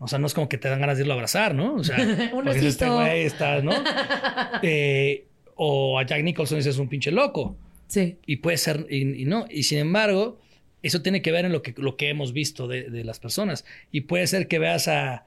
[0.00, 1.74] O sea, no es como que te dan ganas de irlo a abrazar, ¿no?
[1.74, 1.96] O sea,
[2.32, 3.72] porque este güey está, ¿no?
[4.62, 5.24] Eh,
[5.56, 7.56] o a Jack Nicholson dices, es un pinche loco
[7.88, 8.16] Sí.
[8.26, 10.38] y puede ser y, y no y sin embargo
[10.82, 13.64] eso tiene que ver en lo que lo que hemos visto de, de las personas
[13.90, 15.24] y puede ser que veas a,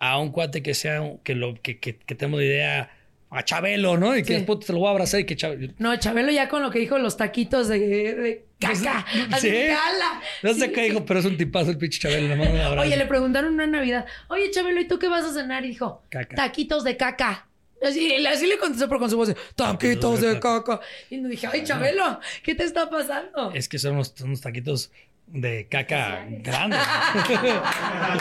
[0.00, 2.90] a un cuate que sea que lo que, que, que tenemos de idea
[3.30, 4.32] a Chabelo no y que Sí.
[4.34, 6.80] después te lo voy a abrazar y que Chabelo No, Chabelo ya con lo que
[6.80, 9.06] dijo los taquitos de, de caca.
[9.30, 9.56] Así, Sí.
[9.68, 10.20] jala.
[10.42, 13.54] no sé Sí, qué dijo pero es un tipazo el pinche Chabelo Oye, le preguntaron
[13.54, 15.64] una Navidad, oye, Chabelo, ¿y tú qué vas a cenar?
[15.64, 16.34] Y dijo, Caca.
[16.34, 17.46] taquitos de caca.
[17.82, 20.80] Así, así le contestó, pero con su voz, de, taquitos de caca.
[21.08, 23.52] Y dije, ay, Chabelo, ¿qué te está pasando?
[23.54, 24.90] es que son unos, unos taquitos
[25.32, 26.80] de caca grandes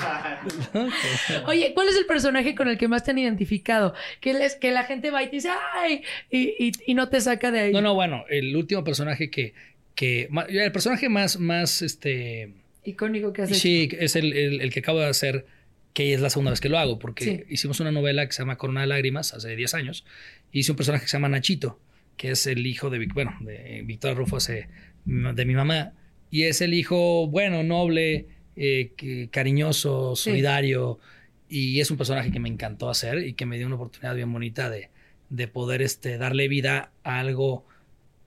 [1.47, 3.93] Oye, ¿cuál es el personaje con el que más te han identificado?
[4.21, 7.19] Que, les, que la gente va y te dice, ay, y, y- y no te
[7.21, 7.73] saca de ahí.
[7.73, 9.53] no no bueno el último personaje que
[9.95, 12.53] que el personaje más más este
[12.85, 13.53] Icónico que hecho.
[13.55, 15.45] Sí, es el, el- el que acabo de hacer,
[15.93, 17.43] que es la segunda vez que lo hago, porque Sí.
[17.49, 20.05] hicimos una novela que se llama Corona de Lágrimas hace 10 años.
[20.51, 21.79] y Hice un personaje que se llama Nachito,
[22.15, 24.69] que es el hijo de, bueno, de Víctor Rufo, hace-
[25.05, 25.91] de mi mamá.
[26.31, 30.29] Y es el hijo bueno, noble, eh, que- cariñoso, Sí.
[30.31, 30.99] solidario.
[31.47, 34.31] Y es un personaje que me encantó hacer y que me dio una oportunidad bien
[34.31, 34.89] bonita de,
[35.29, 37.65] de poder este, darle vida a algo,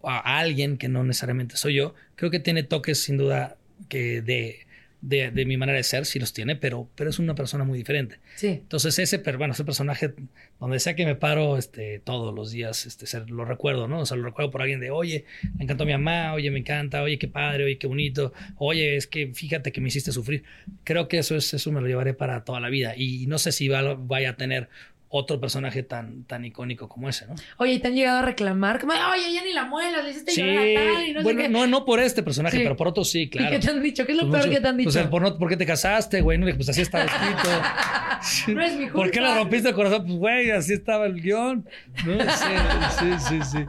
[0.02, 1.94] a alguien que no necesariamente soy yo.
[2.16, 3.56] Creo que tiene toques sin duda
[3.88, 4.66] que de,
[5.02, 7.76] de, de mi manera de ser, sí los tiene, pero, pero es una persona muy
[7.76, 8.20] diferente.
[8.36, 8.46] Sí.
[8.46, 10.14] Entonces ese, bueno, ese personaje,
[10.60, 13.98] donde sea que me paro este, todos los días, este, se- lo recuerdo, ¿no?
[14.00, 15.24] O sea, lo recuerdo por alguien de, oye,
[15.58, 19.06] me encantó mi mamá, oye, me encanta, oye, qué padre, oye, qué bonito, oye, es
[19.08, 20.44] que fíjate que me hiciste sufrir.
[20.84, 23.50] Creo que eso, es, eso me lo llevaré para toda la vida y no sé
[23.52, 24.68] si va- vaya a tener
[25.14, 27.34] otro personaje tan, tan icónico como ese, ¿no?
[27.58, 28.80] Oye, ¿y te han llegado a reclamar?
[28.80, 31.40] Como, oye, ya ni la muelas, le hiciste Sí, llorar a tal y no bueno,
[31.40, 31.52] sé qué.
[31.52, 32.62] no, no por este personaje, Sí.
[32.62, 33.48] pero por otros sí, claro.
[33.48, 34.06] ¿Y qué te han dicho?
[34.06, 34.86] ¿Qué es lo Pues peor mucho- que te han dicho?
[34.86, 36.38] Pues el por, no- ¿por qué te casaste, güey?
[36.38, 37.48] No, pues así estaba escrito.
[38.48, 39.34] No es mi ¿Por qué culpa.
[39.34, 40.04] le rompiste el corazón?
[40.06, 41.68] Pues, güey, así estaba el guion.
[42.06, 42.20] ¿No?
[42.20, 42.46] Sí,
[42.98, 43.64] sí, sí, sí.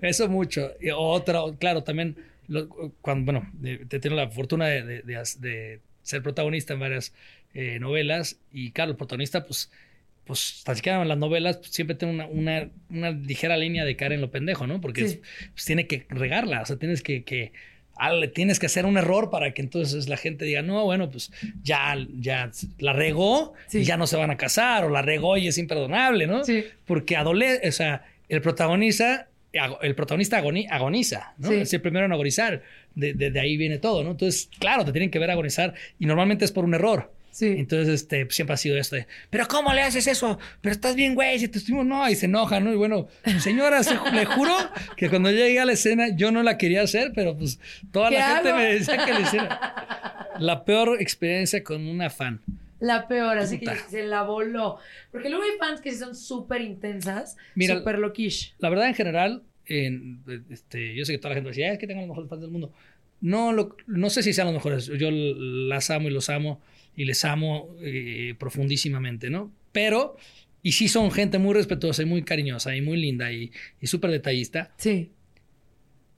[0.00, 0.70] Eso mucho.
[0.80, 2.16] Y otra, claro, también,
[2.48, 2.68] lo-
[3.02, 5.02] cuando, bueno, de- te tengo la fortuna de, de-
[5.38, 7.12] de ser protagonista en varias
[7.54, 9.70] eh, novelas y, claro, el protagonista, pues,
[10.28, 14.14] pues, tan siquiera las novelas, pues, siempre tiene una, una, una ligera línea de cara
[14.14, 14.80] en lo pendejo, ¿no?
[14.80, 15.14] Porque Sí.
[15.14, 15.20] es-
[15.52, 17.50] pues, tiene que regarla, o sea, tienes que, que
[18.00, 21.32] ah, tienes que hacer un error para que entonces la gente diga, no, bueno, pues
[21.64, 23.78] ya, ya la regó Sí.
[23.78, 26.44] y ya no se van a casar, o la regó y es imperdonable, ¿no?
[26.44, 26.64] Sí.
[26.86, 29.26] Porque adole o sea, el protagonista,
[29.58, 31.50] ago- el protagonista agoni- agoniza, ¿no?
[31.50, 32.62] Es el primero en agonizar.
[32.94, 34.12] De, de- de ahí viene todo, ¿no?
[34.12, 37.12] Entonces, claro, te tienen que ver agonizar y normalmente es por un error.
[37.30, 37.46] Sí.
[37.58, 40.38] Entonces, este, siempre ha sido esto de, pero ¿cómo le haces eso?
[40.60, 42.72] Pero estás bien, güey, si te estuvimos, no, y se enoja, ¿no?
[42.72, 43.08] Y bueno,
[43.40, 44.52] señora, se- le juro
[44.96, 47.60] que cuando llegué a la escena yo no la quería hacer, pero pues
[47.92, 50.28] toda ¿Qué la gente me decía que le hiciera.
[50.40, 52.40] La peor experiencia con una fan.
[52.80, 53.72] La peor, así Puta.
[53.74, 54.78] que se la voló.
[55.10, 58.54] Porque luego hay fans que son súper intensas, súper loquish.
[58.58, 61.78] La verdad, en general, en, este, yo sé que toda la gente decía, "Ah, es
[61.78, 62.72] que tengo los mejores fans del mundo.
[63.20, 64.86] No, lo- no sé si sean los mejores.
[64.86, 66.60] Yo las amo y los amo
[66.98, 69.52] y les amo eh, profundísimamente, ¿no?
[69.72, 70.16] Pero,
[70.62, 74.10] y sí son gente muy respetuosa y muy cariñosa y muy linda y, y súper
[74.10, 74.72] detallista.
[74.76, 75.12] Sí.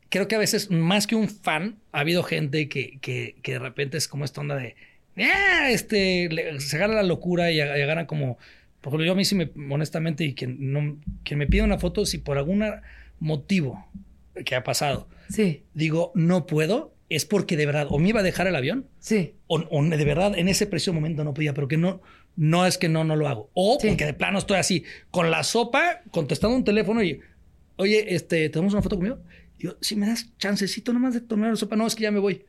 [0.08, 3.58] Creo que a veces, más que un fan, ha habido gente que, que, que de
[3.60, 4.74] repente es como esta onda de,
[5.18, 8.36] "Ah", este, le- se agarra la locura y agarran como,
[8.80, 11.78] por ejemplo, yo a mí sí me, honestamente, y quien, no, quien me pide una
[11.78, 12.64] foto, si por algún
[13.20, 13.86] motivo
[14.44, 15.08] que ha pasado.
[15.28, 18.86] Sí, Digo, no puedo, es porque de verdad o me iba a dejar el avión
[19.00, 19.34] sí.
[19.48, 22.00] o, o de verdad en ese preciso momento no podía, pero que no,
[22.36, 23.50] no es que no, no lo hago.
[23.52, 23.88] O Sí.
[23.88, 27.20] porque de plano estoy así, con la sopa, contestando un teléfono y,
[27.76, 29.18] oye, este, ¿tenemos una foto conmigo?
[29.58, 32.10] Y yo, si me das chancecito nomás de tomar la sopa, no, es que ya
[32.12, 32.44] me voy.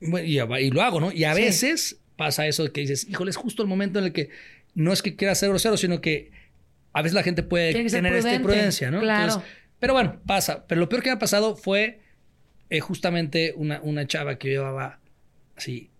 [0.00, 0.26] Bueno,
[0.58, 1.12] y, lo hago, ¿no?
[1.12, 1.40] Y a Sí.
[1.42, 4.30] veces pasa eso de que dices, híjole, es justo el momento en el que
[4.74, 6.32] no es que quiera ser grosero, sino que
[6.92, 9.00] a veces la gente puede tener esta prudencia, ¿no?
[9.00, 9.42] claro.
[9.78, 10.66] pero bueno, pasa.
[10.66, 12.00] Pero lo peor que me ha pasado fue
[12.70, 14.98] eh, justamente una, una chava que yo llevaba
[15.56, 15.90] así.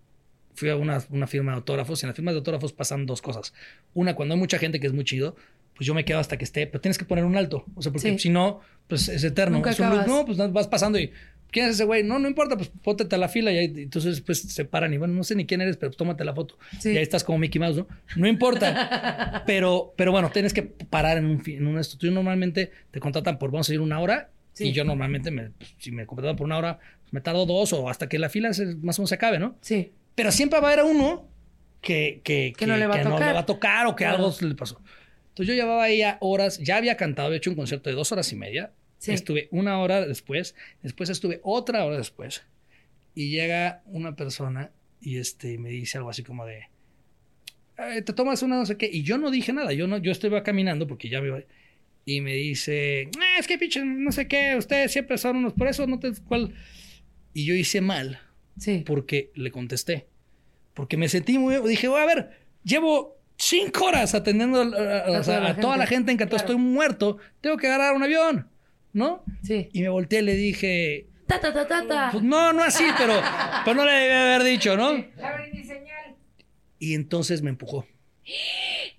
[0.55, 3.21] Fui a una, una firma de autógrafos y en las firmas de autógrafos pasan dos
[3.21, 3.53] cosas.
[3.93, 5.35] Una, cuando hay mucha gente que es muy chido,
[5.75, 7.65] pues yo me quedo hasta que esté, pero tienes que poner un alto.
[7.75, 8.19] O sea, porque Sí.
[8.19, 9.57] si no, pues es eterno.
[9.57, 11.11] Nunca Es un no, pues vas pasando y
[11.51, 12.03] ¿quién es ese güey?
[12.03, 14.97] No, no importa, pues póntete a la fila y ahí, entonces pues se paran y
[14.97, 16.57] bueno, no sé ni quién eres, pero pues, tómate la foto.
[16.79, 16.91] Sí.
[16.93, 17.87] Y ahí estás como Mickey Mouse, ¿no?
[18.15, 19.43] No importa.
[19.45, 21.79] pero, pero bueno, tienes que parar en un, en un.
[21.99, 24.69] Tú normalmente te contratan por, vamos a ir una hora Sí.
[24.69, 27.73] y yo normalmente, me, pues, si me contratan por una hora, pues, me tardo dos
[27.73, 29.55] o hasta que la fila se- más o menos se acabe, ¿no?
[29.61, 29.91] Sí.
[30.15, 31.27] Pero siempre va a haber a uno
[31.81, 33.27] que, que, Que no le va a que no tocar.
[33.27, 34.17] le va a tocar o que Claro.
[34.25, 34.81] algo le pasó.
[35.29, 38.11] Entonces yo llevaba ahí a horas, ya había cantado, había hecho un concierto de dos
[38.11, 38.71] horas y media.
[38.97, 39.11] Sí.
[39.11, 42.41] Estuve una hora después, después estuve otra hora después.
[43.13, 46.63] Y llega una persona y este, me dice algo así como de,
[47.77, 48.89] "Eh, te tomas una no sé qué.
[48.91, 51.39] Y yo no dije nada, yo no, yo estaba caminando porque ya me iba.
[52.09, 55.67] Y me dice, "Ah, es que pinche, no sé qué, ustedes siempre son unos, por
[55.67, 56.13] eso no te...
[56.25, 56.53] ¿cuál?
[57.33, 58.21] Y yo hice mal
[58.57, 58.81] Sí.
[58.85, 60.07] porque le contesté.
[60.73, 61.57] Porque me sentí muy...
[61.67, 62.31] Dije, a ver,
[62.63, 66.11] llevo cinco horas atendiendo a, a- sea, toda la a toda la gente.
[66.13, 66.37] en que Claro.
[66.37, 67.17] estoy muerto.
[67.41, 68.47] Tengo que agarrar un avión,
[68.93, 69.25] ¿no?
[69.43, 69.67] Sí.
[69.73, 73.19] Y me volteé y le dije, Ta, ta, ta, ta, pues no, no así, pero,
[73.65, 74.93] pero no le debía haber dicho, ¿no?
[76.79, 77.85] Y entonces me empujó.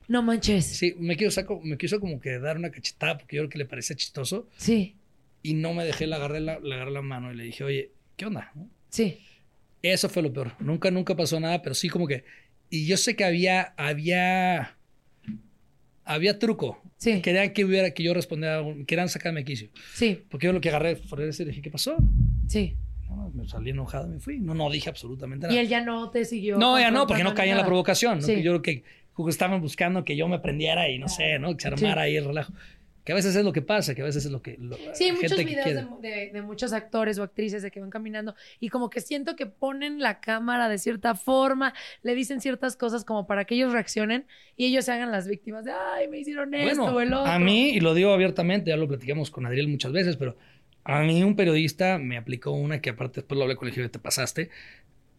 [0.08, 0.64] No manches.
[0.64, 3.58] Sí, me quiso, saco, me quiso como que dar una cachetada porque yo creo que
[3.58, 4.48] le parecía chistoso.
[4.56, 4.96] Sí.
[5.42, 7.92] Y no me dejé, le agarré la, le agarré la mano y le dije, oye,
[8.16, 8.52] ¿qué onda?
[8.88, 9.18] Sí.
[9.82, 10.52] Eso fue lo peor.
[10.60, 12.24] Nunca, nunca pasó nada, pero sí como que.
[12.70, 14.76] Y yo sé que había, había,
[16.04, 16.82] había truco.
[16.96, 17.20] Sí.
[17.20, 19.68] Querían que hubiera, que yo respondiera, querían sacarme quicio.
[19.94, 20.24] Sí.
[20.30, 21.96] Porque yo lo que agarré fue ese y dije, ¿qué pasó?
[22.46, 22.76] Sí.
[23.08, 24.38] No, me salí enojado me fui.
[24.38, 25.54] No, no dije absolutamente nada.
[25.54, 26.58] Y él ya no te siguió.
[26.58, 28.18] no, ya no, porque no caía en la provocación.
[28.18, 28.26] ¿no?
[28.26, 28.36] Sí.
[28.36, 28.84] Que Yo creo que
[29.24, 31.56] justo estaban buscando que yo me prendiera y no sé, ¿no?
[31.56, 32.52] Que se armara ahí el relajo.
[33.04, 34.56] Que a veces es lo que pasa, que a veces es lo que.
[34.60, 35.64] lo- Sí, hay muchos que videos
[36.02, 39.34] de, de- de muchos actores o actrices de que van caminando y como que siento
[39.34, 43.72] que ponen la cámara de cierta forma, le dicen ciertas cosas como para que ellos
[43.72, 44.26] reaccionen
[44.56, 47.32] y ellos se hagan las víctimas de, ay, me hicieron esto o el Bueno, otro.
[47.32, 50.36] a mí, y lo digo abiertamente, ya lo platicamos con Adriel muchas veces, pero
[50.84, 53.88] a mí un periodista me aplicó una que aparte después lo hablé con el jefe,
[53.88, 54.50] te pasaste.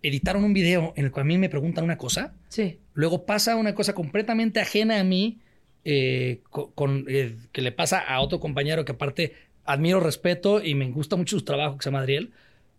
[0.02, 3.56] Editaron un video en el cual a mí me preguntan una cosa, Sí, luego pasa
[3.56, 5.40] una cosa completamente ajena a mí,
[5.86, 9.34] eh, con, eh, que le pasa a otro compañero que aparte
[9.66, 12.32] admiro, respeto y me gusta mucho su trabajo, que se llama Adriel,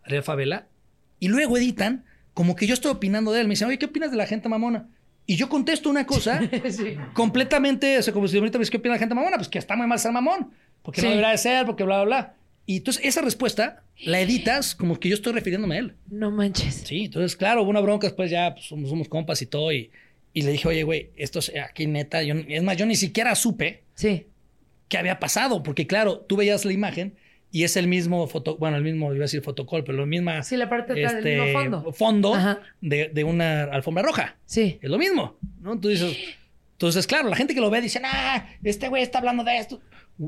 [0.03, 0.67] Adriel Favela,
[1.19, 2.05] y luego editan
[2.35, 3.49] como que yo estoy opinando de él.
[3.49, 4.89] Me dicen, oye, ¿qué opinas de la gente mamona?
[5.27, 6.97] Y yo contesto una cosa sí.
[7.13, 9.37] completamente, o sea, como si ahorita me dices, ¿qué opina la gente mamona?
[9.37, 10.51] Pues que está muy mal ser mamón,
[10.83, 11.07] porque Sí.
[11.07, 12.35] no debería de ser, porque bla, bla, bla.
[12.67, 15.95] Y entonces esa respuesta la editas como que yo estoy refiriéndome a él.
[16.11, 16.83] No manches.
[16.85, 19.91] Sí, entonces, claro, hubo una bronca, después ya pues, somos, somos compas y todo, y,
[20.33, 23.35] y le dije, oye, güey, esto es aquí neta, yo, es más, yo ni siquiera
[23.35, 24.27] supe Sí,
[24.89, 27.15] qué había pasado, porque claro, tú veías la imagen
[27.53, 30.43] y es el mismo foto, bueno, el mismo, iba a decir fotocol, pero la misma
[30.43, 31.93] sí, la parte el mismo fondo.
[31.93, 34.37] fondo de, de una alfombra roja.
[34.47, 35.79] Sí, Es lo mismo, ¿no?
[35.79, 36.17] Tú dices,
[36.73, 39.81] entonces, claro, la gente que lo ve dice, ah, este güey está hablando de esto.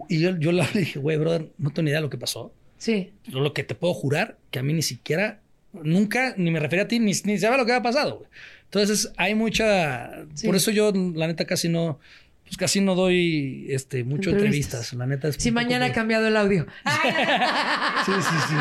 [0.09, 2.53] Y yo, yo le dije, güey, brother, no tengo ni idea de lo que pasó.
[2.79, 3.13] sí.
[3.31, 5.41] Lo que te puedo jurar, que a mí ni siquiera,
[5.73, 8.19] nunca, ni me refería a ti, ni, ni sabía lo que había pasado.
[8.19, 8.29] güey.
[8.65, 10.47] Entonces, hay mucha, Sí.
[10.47, 11.99] por eso yo, la neta, casi no,
[12.53, 14.93] pues casi no doy, este, mucho Entrevistas.
[14.93, 14.93] entrevistas.
[14.93, 16.67] La neta es Si mañana ha cambiado el audio.
[18.05, 18.55] Sí, sí, sí.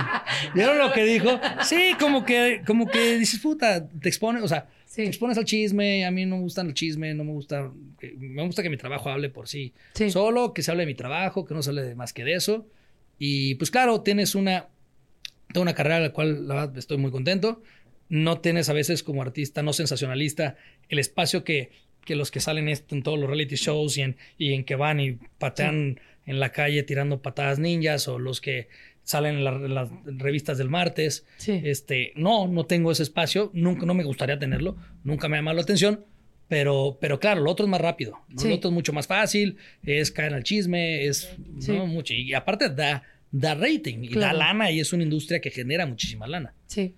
[0.54, 1.40] ¿Vieron lo que dijo?
[1.64, 5.02] Sí, como que, como que dices, puta, te expones, o sea, Sí.
[5.04, 7.72] te expones al chisme, a mí no me gusta el chisme, no me gusta,
[8.18, 9.74] me gusta que mi trabajo hable por sí.
[9.94, 10.10] Sí.
[10.12, 12.34] Solo que se hable de mi trabajo, que no se hable de más que de
[12.36, 12.68] eso.
[13.18, 14.68] Y pues claro, tienes una,
[15.54, 17.62] toda una carrera a la cual la verdad estoy muy contento.
[18.10, 20.56] No tienes a veces como artista no sensacionalista
[20.90, 21.72] el espacio que,
[22.06, 25.00] que los que salen en todos los reality shows y en, y en que van
[25.00, 28.68] y patean en la calle tirando patadas ninjas o los que
[29.04, 31.26] salen en, la- en las revistas del martes.
[31.38, 31.60] Sí.
[31.64, 35.56] Este, no, no tengo ese espacio, nunca, no me gustaría tenerlo, nunca me ha llamado
[35.58, 36.06] la atención,
[36.48, 38.40] pero, pero claro, lo otro es más rápido, ¿no?
[38.40, 38.50] Sí.
[38.50, 41.34] lo otro es mucho más fácil, es caer al chisme, es
[41.88, 44.38] mucho, y aparte da, da rating y Claro.
[44.38, 46.54] da lana y es una industria que genera muchísima lana.
[46.68, 46.94] Sí.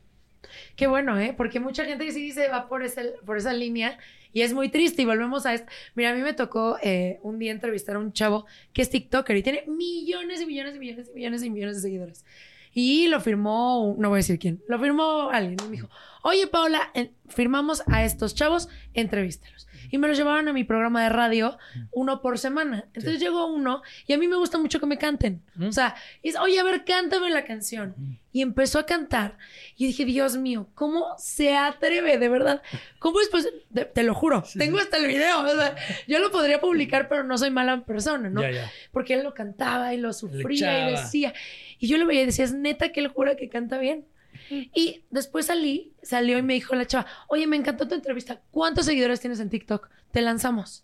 [0.75, 1.33] Qué bueno, ¿eh?
[1.35, 2.83] Porque mucha gente sí dice va por,
[3.25, 3.97] por esa línea
[4.33, 5.71] y es muy triste y volvemos a esto.
[5.95, 9.37] Mira, a mí me tocó eh, un día entrevistar a un chavo que es TikToker
[9.37, 12.25] y tiene millones y millones y millones y millones y millones de seguidores.
[12.73, 15.89] Y lo firmó, no voy a decir quién, lo firmó alguien y me dijo,
[16.23, 16.91] oye Paola,
[17.27, 19.67] firmamos a estos chavos, entrevístalos.
[19.93, 21.55] Y me los llevaban a mi programa de radio
[21.91, 22.85] uno por semana.
[22.95, 25.43] Entonces llegó uno y a mí me gusta mucho que me canten.
[25.61, 27.93] O sea, es, oye, a ver, cántame la canción.
[28.31, 29.37] Y empezó a cantar.
[29.77, 32.63] Y dije, Dios mío, ¿cómo se atreve, de verdad?
[32.97, 35.41] ¿Cómo es pues, de- te lo juro, tengo hasta el video.
[35.41, 35.75] o sea,
[36.07, 38.41] yo lo podría publicar, pero no soy mala persona, ¿no?
[38.41, 38.71] Ya, ya.
[38.91, 40.41] Porque él lo cantaba y lo sufría
[40.89, 41.33] y decía.
[41.77, 44.05] Y yo lo veía y decía, es neta que él jura que canta bien.
[44.49, 48.41] Y después salí, salió y me dijo la chava, oye, me encantó tu entrevista.
[48.51, 49.89] ¿Cuántos seguidores tienes en TikTok?
[50.11, 50.83] Te lanzamos.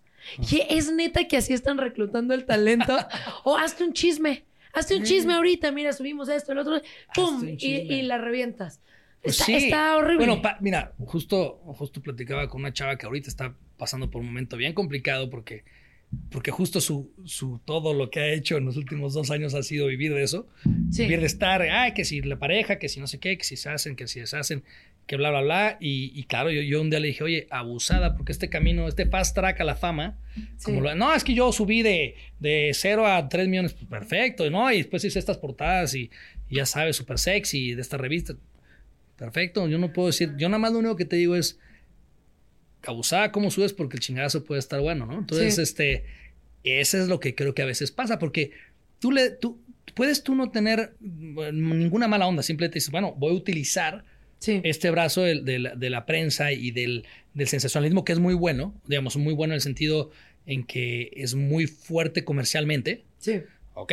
[0.52, 2.98] Y es neta que así están reclutando el talento.
[3.44, 4.44] o hazte un chisme.
[4.74, 5.72] Hazte un chisme ahorita.
[5.72, 6.82] Mira, subimos esto, el otro.
[7.16, 7.44] ¡Pum!
[7.58, 8.82] Y, y la revientas.
[9.22, 9.54] Pues está, sí.
[9.56, 10.26] está horrible.
[10.26, 14.28] Bueno, pa- mira, justo, justo platicaba con una chava que ahorita está pasando por un
[14.28, 15.66] momento bien complicado porque,
[16.32, 19.64] porque justo su, su todo lo que ha hecho en los últimos dos años ha
[19.64, 20.48] sido vivir de eso.
[20.92, 21.04] Sí.
[21.04, 23.56] Vivir de estar, ay, que si la pareja, que si no sé qué, que si
[23.58, 24.64] se hacen, que si deshacen,
[25.06, 25.78] que bla, bla, bla.
[25.80, 29.06] Y, y claro, yo, yo un día le dije, oye, abusada, porque este camino, este
[29.06, 30.18] fast track a la fama,
[30.58, 30.66] Sí.
[30.66, 34.50] como lo- no, es que yo subí de, de 0 a 3 millones, pues perfecto,
[34.50, 34.72] ¿no?
[34.72, 36.10] Y después hice estas portadas y,
[36.50, 38.34] y ya sabes, súper sexy de esta revista.
[39.16, 41.60] Perfecto, yo no puedo decir, yo nada más lo único que te digo es,
[42.84, 45.20] abusada cómo subes porque el chingadazo puede estar bueno, ¿no?
[45.20, 45.62] Entonces, Sí.
[45.62, 46.06] este,
[46.64, 48.52] eso es lo que creo que a veces pasa, porque
[49.00, 49.60] tú le, tú,
[49.96, 54.04] puedes tú no tener bueno, ninguna mala onda, simplemente dices, bueno, voy a utilizar
[54.40, 54.62] Sí.
[54.64, 58.74] este brazo de, la, de la prensa y del, del sensacionalismo que es muy bueno,
[58.88, 60.12] digamos, muy bueno en el sentido
[60.46, 63.42] en que es muy fuerte comercialmente, Sí.
[63.74, 63.92] ok.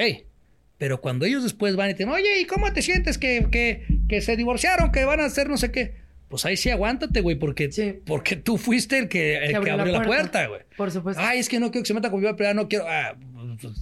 [0.78, 3.86] Pero cuando ellos después van y te dicen, oye, ¿y cómo te sientes que, que,
[4.08, 5.94] que se divorciaron, que van a hacer no sé qué?
[6.28, 8.00] Pues ahí sí aguántate, güey, porque, Sí.
[8.04, 10.62] porque tú fuiste el que, el que abrió, la puerta, güey.
[10.76, 11.22] Por supuesto.
[11.24, 12.84] Ay, es que no quiero que se meta conmigo, pero no quiero.
[12.88, 13.14] Ah,
[13.60, 13.74] pues,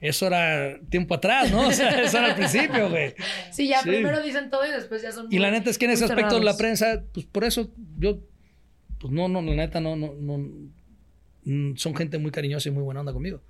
[0.00, 1.66] eso era tiempo atrás, ¿no?
[1.68, 3.14] O sea, eso era al principio, güey.
[3.50, 3.88] sí, ya sí.
[3.88, 6.34] primero dicen todo y después ya son Y la neta es que en ese aspecto
[6.38, 6.56] la cerrados.
[6.58, 8.18] prensa, pues por eso yo,
[9.00, 10.38] pues no, no, la neta no, no, no,
[11.76, 13.40] son gente muy cariñosa y muy buena onda conmigo.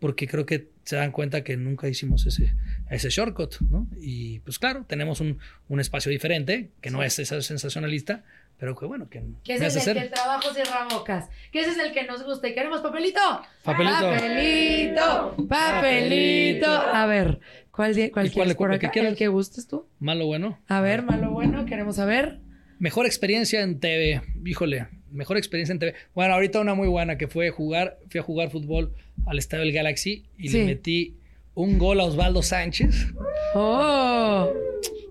[0.00, 2.54] Porque creo que se dan cuenta que nunca hicimos ese,
[2.90, 3.86] ese shortcut, ¿no?
[4.00, 5.38] Y pues claro, tenemos un,
[5.68, 8.24] un espacio diferente, que no es esa sensacionalista,
[8.58, 11.28] pero que bueno, que Que ese es el que el trabajo cierra bocas.
[11.52, 12.48] Que ese es el que nos gusta.
[12.48, 13.20] ¿Y queremos papelito?
[13.62, 14.00] Papelito.
[14.10, 15.36] Papelito.
[15.48, 16.70] Papelito.
[16.70, 17.40] A ver,
[17.70, 18.92] ¿cuál, cuál ¿Y cuál- quieres por el que acá?
[18.92, 19.12] quieras?
[19.12, 19.86] ¿El que gustes tú?
[19.98, 20.58] Malo, bueno.
[20.68, 22.38] A ver, malo, bueno, queremos saber.
[22.78, 24.22] Mejor experiencia en TV.
[24.44, 25.94] Híjole, mejor experiencia en TV.
[26.14, 28.92] Bueno, ahorita una muy buena que fue jugar, fui a jugar fútbol
[29.26, 30.58] al Estadio del Galaxy y Sí.
[30.58, 31.14] le metí
[31.54, 33.12] un gol a Osvaldo Sánchez
[33.54, 34.52] Oh.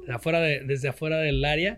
[0.06, 1.76] de afuera de- desde afuera del área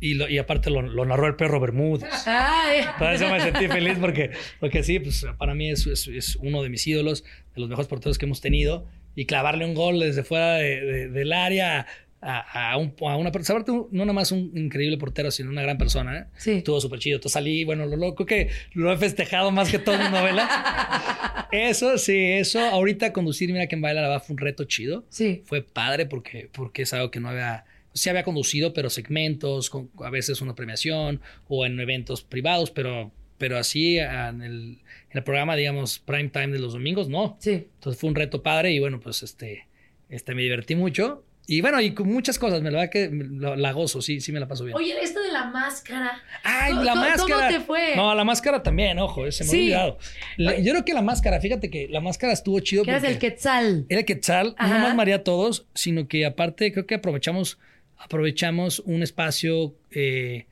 [0.00, 2.10] y, lo- y aparte lo, lo narró el perro Bermúdez.
[2.26, 2.80] Ay.
[2.98, 6.62] Por eso me sentí feliz porque, porque sí, pues para mí es, es- es uno
[6.62, 7.22] de mis ídolos,
[7.54, 8.84] de los mejores porteros que hemos tenido
[9.14, 11.86] y clavarle un gol desde fuera de- de- del área
[12.22, 15.76] a, a un, a una persona, no nada más un increíble portero, sino una gran
[15.76, 16.18] persona.
[16.18, 16.24] ¿eh?
[16.36, 16.50] Sí.
[16.52, 17.16] Estuvo súper chido.
[17.16, 21.48] Entonces salí, bueno, lo loco que lo he festejado más que todo en novela.
[21.52, 22.60] Eso, sí, eso.
[22.60, 25.04] Ahorita conducir Mira quién baila la va fue un reto chido.
[25.10, 25.42] Sí.
[25.44, 27.66] Fue padre porque, porque es algo que no había...
[27.92, 33.12] Sí había conducido, pero segmentos, con, a veces una premiación o en eventos privados, pero,
[33.36, 34.78] pero así en el,
[35.10, 37.36] en el programa, digamos, prime time de los domingos, no.
[37.38, 37.66] Sí.
[37.74, 39.66] Entonces fue un reto padre y bueno, pues este,
[40.08, 41.22] este me divertí mucho.
[41.46, 44.30] Y bueno, y con muchas cosas, me la verdad que la, la gozo, sí, sí
[44.30, 44.76] me la paso bien.
[44.76, 46.22] Oye, esto de la máscara.
[46.44, 47.18] ¡Ay, ¿Cómo- la máscara!
[47.48, 47.96] ¿Cómo te fue?
[47.96, 49.56] No, la máscara también, ojo, eh, se me Sí.
[49.72, 49.98] ha olvidado.
[50.36, 53.18] La- yo creo que la máscara, fíjate que la máscara estuvo chido que eras el
[53.18, 53.86] quetzal.
[53.88, 54.72] era Quetzal, Ajá.
[54.78, 57.58] no más María a todos, sino que aparte creo que aprovechamos,
[57.98, 60.46] aprovechamos un espacio eh,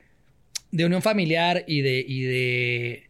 [0.71, 3.07] de unión familiar y de, y de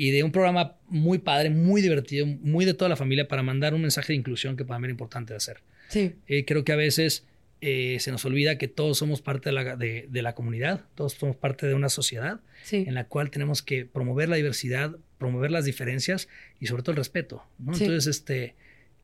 [0.00, 3.74] y de un programa muy padre, muy divertido, muy de toda la familia para mandar
[3.74, 5.58] un mensaje de inclusión que para mí era importante de hacer.
[5.88, 6.14] Sí.
[6.26, 7.24] Eh, creo que a veces
[7.60, 11.14] eh, se nos olvida que todos somos parte de la, de- de la comunidad, todos
[11.14, 12.84] somos parte de una sociedad Sí.
[12.86, 16.28] en la cual tenemos que promover la diversidad, promover las diferencias
[16.60, 17.42] y sobre todo el respeto.
[17.58, 17.74] ¿no?
[17.74, 17.84] Sí.
[17.84, 18.54] Entonces, este,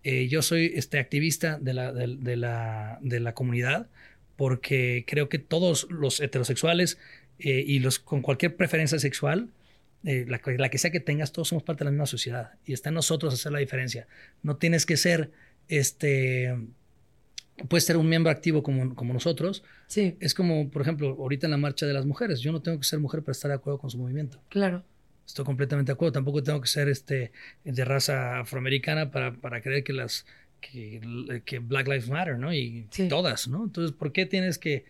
[0.04, 3.88] eh, yo soy este, activista de la, de, de la, de la comunidad
[4.36, 6.98] porque creo que todos los heterosexuales
[7.38, 9.48] eh, y los con cualquier preferencia sexual,
[10.04, 12.72] eh, la, la que sea que tengas, todos somos parte de la misma sociedad y
[12.72, 14.06] está en nosotros hacer la diferencia.
[14.42, 15.30] No tienes que ser,
[15.68, 16.56] este,
[17.68, 21.52] puedes ser un miembro activo como, como nosotros, Sí, es como, por ejemplo, ahorita en
[21.52, 22.40] la marcha de las mujeres.
[22.40, 24.40] Yo no tengo que ser mujer para estar de acuerdo con su movimiento.
[24.48, 24.84] claro.
[25.26, 26.12] Estoy completamente de acuerdo.
[26.12, 27.32] Tampoco tengo que ser este,
[27.64, 30.26] de raza afroamericana para, para creer que las
[30.60, 31.00] que,
[31.46, 32.52] que Black Lives Matter, ¿no?
[32.52, 33.08] Y Sí.
[33.08, 33.64] todas, ¿no?
[33.64, 34.84] Entonces, ¿por qué tienes que,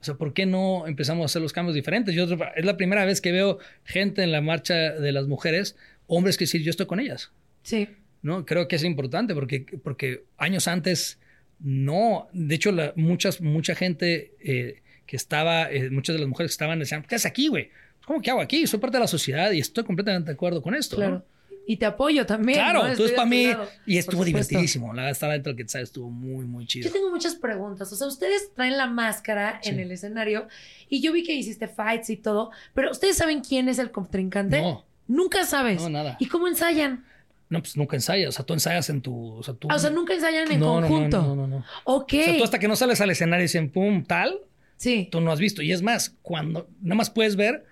[0.00, 2.14] O sea, ¿por qué no empezamos a hacer los cambios diferentes?
[2.14, 2.22] Yo,
[2.54, 5.76] es la primera vez que veo gente en la marcha de las mujeres,
[6.06, 7.32] hombres que decir, yo estoy con ellas.
[7.64, 7.88] Sí.
[8.22, 8.44] ¿No?
[8.44, 11.18] Creo que es importante porque, porque años antes
[11.60, 16.50] no, de hecho, la, muchas, mucha gente eh, que estaba, eh, muchas de las mujeres
[16.50, 17.70] que estaban decían, ¿qué haces aquí, güey?
[18.06, 18.66] ¿Cómo que hago aquí?
[18.66, 20.96] Soy parte de la sociedad y estoy completamente de acuerdo con esto.
[20.96, 21.24] Claro.
[21.66, 22.58] Y te apoyo también.
[22.58, 22.88] Claro, ¿no?
[22.88, 24.92] entonces para mí, lado, y estuvo divertidísimo.
[24.94, 26.88] La estar dentro del que estuvo muy, muy chido.
[26.88, 27.92] Yo tengo muchas preguntas.
[27.92, 30.48] O sea, ustedes traen la máscara en el escenario
[30.88, 34.62] y yo vi que hiciste fights y todo, pero ¿ustedes saben quién es el contrincante?
[34.62, 34.84] No.
[35.06, 35.82] Nunca sabes.
[35.82, 36.16] No, nada.
[36.18, 37.04] ¿Y cómo ensayan?
[37.50, 38.30] No, pues nunca ensayas.
[38.30, 39.34] O sea, tú ensayas en tu.
[39.34, 39.68] O sea, tú.
[39.70, 41.22] Ah, o sea, nunca ensayan en No, no, no, conjunto.
[41.22, 41.64] No, no, no.
[41.84, 42.14] Ok.
[42.14, 44.38] O sea, tú hasta que no sales al escenario y dicen pum, tal,
[44.76, 45.60] Sí, tú no has visto.
[45.60, 47.66] Y es más, cuando nada más puedes ver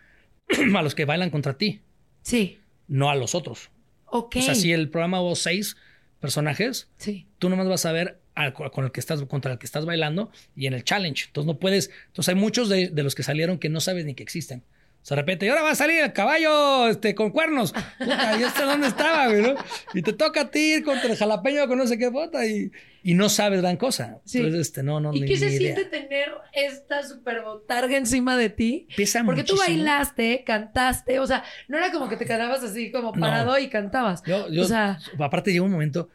[0.77, 1.81] a los que bailan contra ti,
[2.21, 2.59] sí.
[2.87, 3.71] no a los otros.
[4.07, 4.37] Ok.
[4.37, 5.77] O sea, si el programa hubo seis
[6.21, 7.27] personajes, Sí.
[7.39, 10.31] tú nomás vas a ver al- con el que estás, contra el que estás bailando
[10.57, 11.27] y en el challenge.
[11.29, 11.91] Entonces no puedes.
[12.09, 14.63] Entonces hay muchos de, de los que salieron que no sabes ni que existen.
[15.09, 17.73] De repente, y ahora va a salir el caballo este, con cuernos.
[17.99, 19.41] Puta, ¿y este dónde estaba, güey?
[19.43, 19.55] no?
[19.95, 22.71] Y te toca a ti ir contra el jalapeño con no sé qué puta y,
[23.03, 24.19] y no sabes gran cosa.
[24.27, 24.39] Sí.
[24.39, 28.51] Entonces, este, no, no, ¿Y ni, qué se siente tener esta super botarga encima de
[28.51, 28.87] ti?
[28.97, 29.79] Pesa Porque tú muchísimo.
[29.79, 33.21] bailaste, cantaste, o sea, no era como que te quedabas así como No.
[33.21, 34.23] parado y cantabas.
[34.27, 36.11] Yo, yo- o sea, aparte llegó un momento,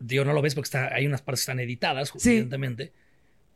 [0.00, 2.30] digo, no lo ves porque está, hay unas partes que están editadas, Sí.
[2.30, 2.92] evidentemente,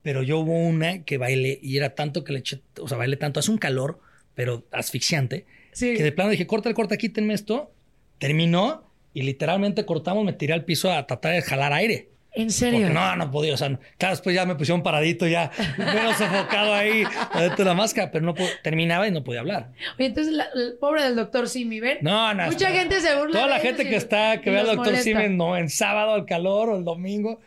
[0.02, 3.16] pero yo hubo una que bailé y era tanto que le eché, o sea, bailé
[3.16, 3.98] tanto, hace un calor,
[4.40, 5.92] pero asfixiante, sí.
[5.94, 7.70] que de plano dije, corta el corta, quítenme esto,
[8.16, 12.08] terminó y literalmente cortamos, me tiré al piso a tratar de jalar aire.
[12.32, 12.80] ¿En serio?
[12.80, 16.14] Porque no, no podía, o sea, no- claro, después ya me pusieron paradito, ya, medio
[16.18, 19.72] sofocado ahí, adentro de la máscara, pero no terminaba y no podía hablar.
[19.98, 21.98] Oye, entonces, la- el pobre del doctor Simi, ¿ven?
[22.00, 22.46] No, no.
[22.46, 25.02] Mucha gente se burla Toda la gente y- que está, que ve al doctor molesta.
[25.04, 27.40] Simen, no, en sábado al calor o el domingo.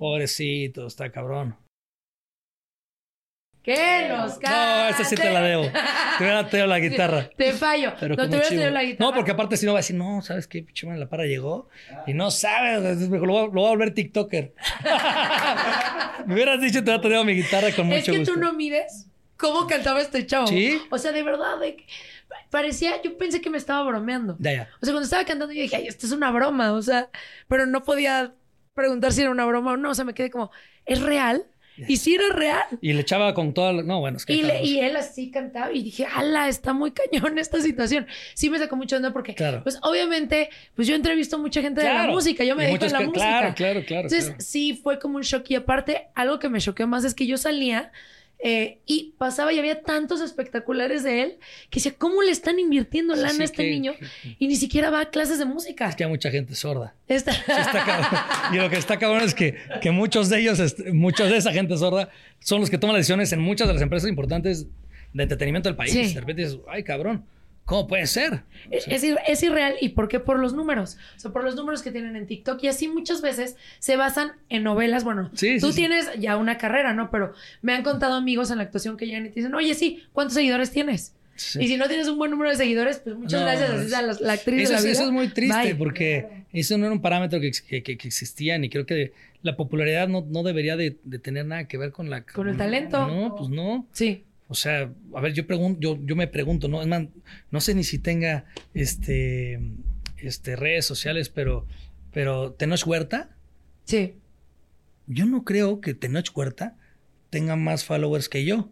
[0.00, 1.54] Pobrecito, está cabrón.
[3.62, 4.90] ¿Qué nos No, cante?
[5.02, 5.64] esa sí te la debo.
[5.64, 7.28] Te hubiera traído la guitarra.
[7.36, 7.92] Te fallo.
[8.00, 8.60] Pero no te hubieras chivo.
[8.60, 9.10] traído la guitarra.
[9.10, 10.62] No, porque aparte si no va a decir, no, ¿sabes qué?
[10.62, 11.68] Pinche la para llegó
[12.06, 14.54] y no sabes, lo voy a, lo voy a volver TikToker.
[16.26, 18.34] Me hubieras dicho, te voy a traer mi guitarra con mucho Es que gusto.
[18.34, 19.06] tú no mides
[19.36, 20.46] cómo cantaba este chavo.
[20.46, 20.80] ¿Sí?
[20.90, 21.86] O sea, de verdad, de que-
[22.50, 24.36] parecía, yo pensé que me estaba bromeando.
[24.38, 24.68] Ya, ya.
[24.80, 27.08] O sea, cuando estaba cantando yo dije, ay, esto es una broma, o sea,
[27.48, 28.32] pero no podía
[28.74, 30.50] preguntar si era una broma o no, o sea, me quedé como,
[30.86, 31.44] ¿es real?
[31.88, 32.62] Y sí era real.
[32.80, 33.82] Y le echaba con toda la...
[33.82, 34.32] No, bueno, es que...
[34.34, 38.06] Y, le- claro, y él así cantaba y dije, ala, está muy cañón esta situación.
[38.34, 39.62] Sí me sacó mucho onda porque, Claro.
[39.62, 42.12] pues obviamente, pues yo entrevisto a mucha gente de la Claro.
[42.12, 43.18] música, yo me dedico a la música.
[43.20, 44.02] Claro, claro, claro.
[44.02, 44.40] Entonces, claro.
[44.40, 45.48] sí fue como un shock.
[45.50, 47.92] Y aparte, algo que me choqueó más es que yo salía
[48.42, 51.38] eh, y pasaba y había tantos espectaculares de él
[51.68, 53.92] que decía, ¿cómo le están invirtiendo lana a este que- niño?
[54.38, 55.88] Y ni siquiera va a clases de música.
[55.88, 56.94] Es que hay mucha gente sorda.
[57.06, 58.20] Esta- Sí está cabrón.
[58.52, 61.52] Y lo que está cabrón es que, que muchos de ellos, est- muchos de esa
[61.52, 64.66] gente sorda, son los que toman las decisiones en muchas de las empresas importantes
[65.12, 65.92] de entretenimiento del país.
[65.92, 66.14] Sí.
[66.14, 67.24] De repente dices, ay, cabrón,
[67.70, 68.42] ¿cómo puede ser?
[68.70, 69.74] Es, es ir- es irreal.
[69.80, 70.20] ¿Y por qué?
[70.20, 70.98] Por los números.
[71.16, 72.62] O sea, por los números que tienen en TikTok.
[72.64, 75.04] Y así muchas veces se basan en novelas.
[75.04, 75.78] Bueno, Sí, tú sí, sí.
[75.78, 77.10] tienes ya una carrera, ¿no?
[77.10, 80.02] Pero me han contado amigos en la actuación que llegan y te dicen, oye, sí,
[80.12, 81.14] ¿cuántos seguidores tienes?
[81.58, 83.70] Y si no tienes un buen número de seguidores, pues muchas No, gracias.
[83.70, 84.92] Así sea la, la actriz Eso de la es, vida.
[84.92, 85.74] eso es muy triste Bye.
[85.76, 89.14] porque eso no era un parámetro que, ex- que- que- que existía y creo que
[89.42, 92.24] la popularidad no, no debería de, de tener nada que ver con la...
[92.26, 93.06] Con el talento.
[93.06, 93.86] No, pues no.
[93.92, 94.24] Sí.
[94.52, 96.82] O sea, a ver, yo pregunto, yo, yo me pregunto, ¿no?
[96.82, 97.04] Es más,
[97.52, 99.60] no sé ni si tenga este,
[100.16, 101.66] este redes sociales, pero,
[102.12, 103.30] pero Tenoch Huerta,
[103.84, 104.14] Sí.
[105.06, 106.76] yo no creo que Tenoch Huerta
[107.30, 108.70] tenga más followers que yo.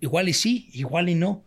[0.00, 1.44] Igual y sí, igual y no.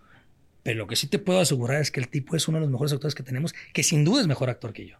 [0.62, 2.70] Pero lo que sí te puedo asegurar es que el tipo es uno de los
[2.72, 4.98] mejores actores que tenemos, que sin duda es mejor actor que yo.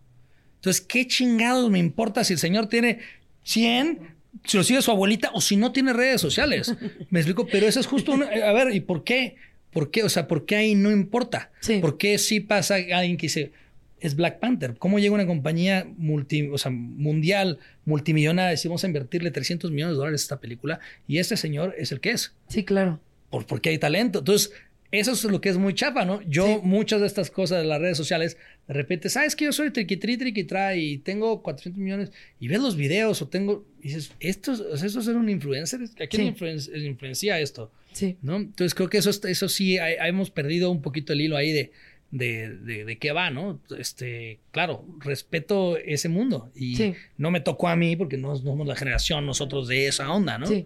[0.56, 3.00] Entonces, ¿qué chingados me importa si el señor tiene
[3.44, 6.76] 100, si lo sigue su abuelita o si no tiene redes sociales?
[7.10, 9.36] Me explico, pero eso es justo una- A ver, ¿y por qué?
[9.72, 10.04] ¿Por qué?
[10.04, 11.52] O sea, ¿por qué ahí no importa?
[11.60, 11.80] Sí.
[11.80, 13.52] ¿Por qué sí pasa alguien que dice,
[14.00, 14.76] es Black Panther?
[14.80, 19.94] ¿Cómo llega una compañía multi, o sea, mundial, multimillonaria, decimos vamos a invertirle 300 millones
[19.96, 22.34] de dólares a esta película y este señor es el que es?
[22.48, 23.00] Sí, claro.
[23.30, 24.20] por, porque hay talento.
[24.20, 24.52] Entonces,
[24.92, 26.22] eso es lo que es muy chapa, ¿no?
[26.24, 26.60] Yo, Sí.
[26.64, 28.38] muchas de estas cosas de las redes sociales,
[28.68, 32.12] de repente, ¿sabes que yo soy triqui-tri, triqui-tra y tengo 400 millones?
[32.40, 33.66] Y ves los videos o tengo...
[33.82, 35.82] Y dices, ¿esto, es- ¿esto es ser un influencer?
[35.84, 36.28] ¿A quién Sí.
[36.46, 37.72] influen- influencia esto?
[37.92, 38.18] Sí.
[38.22, 38.38] ¿No?
[38.38, 41.52] Entonces, creo que eso, es- eso sí, hay- hemos perdido un poquito el hilo ahí
[41.52, 41.72] de...
[42.12, 43.60] De, de, de qué va, ¿no?
[43.78, 46.96] Este, claro, respeto ese mundo y Sí.
[47.20, 50.40] no me tocó a mí porque no, no somos la generación nosotros de esa onda,
[50.40, 50.48] ¿no?
[50.48, 50.66] Sí.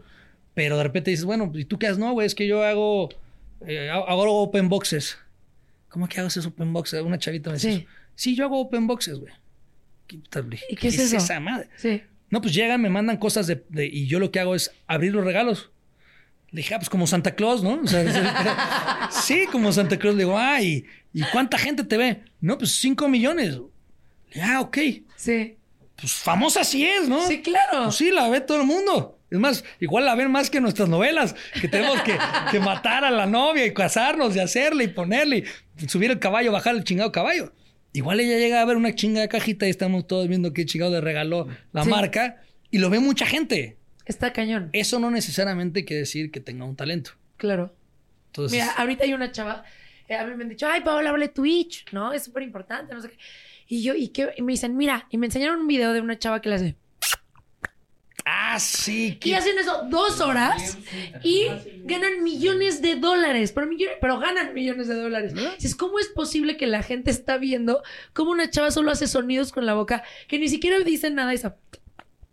[0.54, 1.98] Pero de repente dices, bueno, ¿y tú qué haces?
[1.98, 3.10] No, güey, es que yo hago,
[3.68, 5.18] eh, hago open boxes.
[5.90, 7.02] ¿Cómo que hago esos open boxes?
[7.02, 8.36] Una chavita me dice, Sí.
[8.36, 9.34] yo hago open boxes, güey.
[10.08, 10.18] ¿Qué,
[10.70, 11.18] ¿Y qué es eso?
[11.18, 11.70] esa madre?
[11.78, 12.02] Sí.
[12.30, 15.14] No, pues llegan, me mandan cosas de, de- y yo lo que hago es abrir
[15.14, 15.70] los regalos.
[16.52, 17.82] Le dije, ah, pues como Santa Claus, ¿no?
[17.82, 20.16] O sea, sí, como Santa Claus.
[20.16, 22.24] Le digo, ay, ¿y cuánta gente te ve?
[22.42, 23.56] No, pues cinco millones.
[23.56, 23.62] Le
[24.36, 24.78] dije, ah, ok.
[25.16, 25.58] Sí.
[25.96, 27.26] Pues famosa sí es, ¿no?
[27.28, 27.84] Sí, claro.
[27.86, 29.20] Pues sí, la ve todo el mundo.
[29.34, 32.16] Es más, igual la ven más que nuestras novelas, que tenemos que,
[32.52, 35.44] que matar a la novia y casarnos y hacerle y ponerle,
[35.80, 37.52] y subir el caballo, bajar el chingado caballo.
[37.94, 41.02] Igual ella llega a ver una chingada cajita y estamos todos viendo qué chingado le
[41.02, 41.90] regaló la Sí.
[41.90, 43.78] marca y lo ve mucha gente.
[44.06, 44.70] Está cañón.
[44.72, 47.12] Eso no necesariamente quiere decir que tenga un talento.
[47.38, 47.74] Claro.
[48.28, 49.64] Entonces, Mira, ahorita hay una chava,
[50.08, 52.14] eh, a mí me han dicho, ay, Paola, hable Twitch, ¿no?
[52.14, 53.18] Es súper importante, no sé qué.
[53.68, 54.30] Y yo, ¿y qué?
[54.38, 56.76] Y me dicen, mira, y me enseñaron un video de una chava que le hace.
[58.26, 59.20] Ah, sí.
[59.24, 60.78] Y hacen eso dos horas
[61.24, 61.48] y
[61.84, 65.34] ganan millones de dólares, pero, millones, pero ganan millones de dólares.
[65.34, 67.82] Dices, ¿cómo es posible que la gente está viendo
[68.14, 71.38] cómo una chava solo hace sonidos con la boca que ni siquiera dice nada y,
[71.38, 71.56] sa-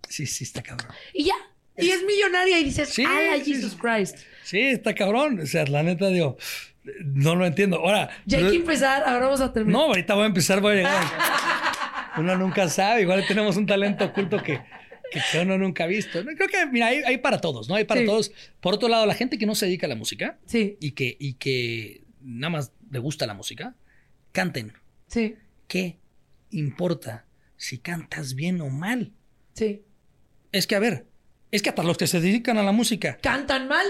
[0.08, 0.88] Sí, sí, está cabrón.
[1.14, 1.34] y ya?
[1.76, 3.76] Y es millonaria y dices, Sí, ¡Ala, sí, Jesus.
[3.80, 4.18] Christ!
[4.42, 5.40] Sí, está cabrón.
[5.40, 6.36] O sea, la neta, digo,
[7.04, 7.76] no lo entiendo.
[7.78, 9.80] Ahora, Ya hay pero- que empezar, ahora vamos a terminar.
[9.80, 11.04] No, ahorita voy a empezar, voy a llegar.
[12.18, 14.60] Uno nunca sabe, igual tenemos un talento oculto que,
[15.10, 16.22] que, que uno nunca ha visto.
[16.24, 17.74] No, Creo que, mira, hay, hay para todos, ¿no?
[17.74, 18.06] Hay para Sí.
[18.06, 18.32] todos.
[18.60, 21.16] Por otro lado, la gente que no se dedica a la música Sí, y que,
[21.18, 23.74] y que nada más le gusta la música,
[24.32, 24.72] canten.
[25.08, 25.36] sí,
[25.68, 25.98] ¿Qué
[26.50, 27.24] importa
[27.56, 29.12] si cantas bien o mal?
[29.54, 29.82] sí.
[30.52, 31.06] Es que, a ver,
[31.52, 33.86] es que hasta los que se dedican a la música ¿Cantan mal?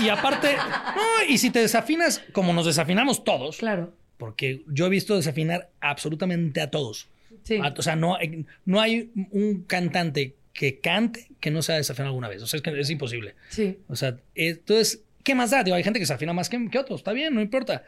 [0.00, 4.86] y, y aparte, no, y si te desafinas como nos desafinamos todos, Claro, porque yo
[4.86, 7.08] he visto desafinar absolutamente a todos.
[7.42, 7.58] sí.
[7.62, 8.16] Ah, O sea, no,
[8.64, 12.42] no hay un cantante que cante que no sea desafinado alguna vez.
[12.42, 13.34] O sea, es que es imposible.
[13.48, 15.62] Sí, O sea, entonces, ¿qué más da?
[15.62, 17.00] Digo, hay gente que se afina más que, que otros.
[17.00, 17.84] Está bien, no importa.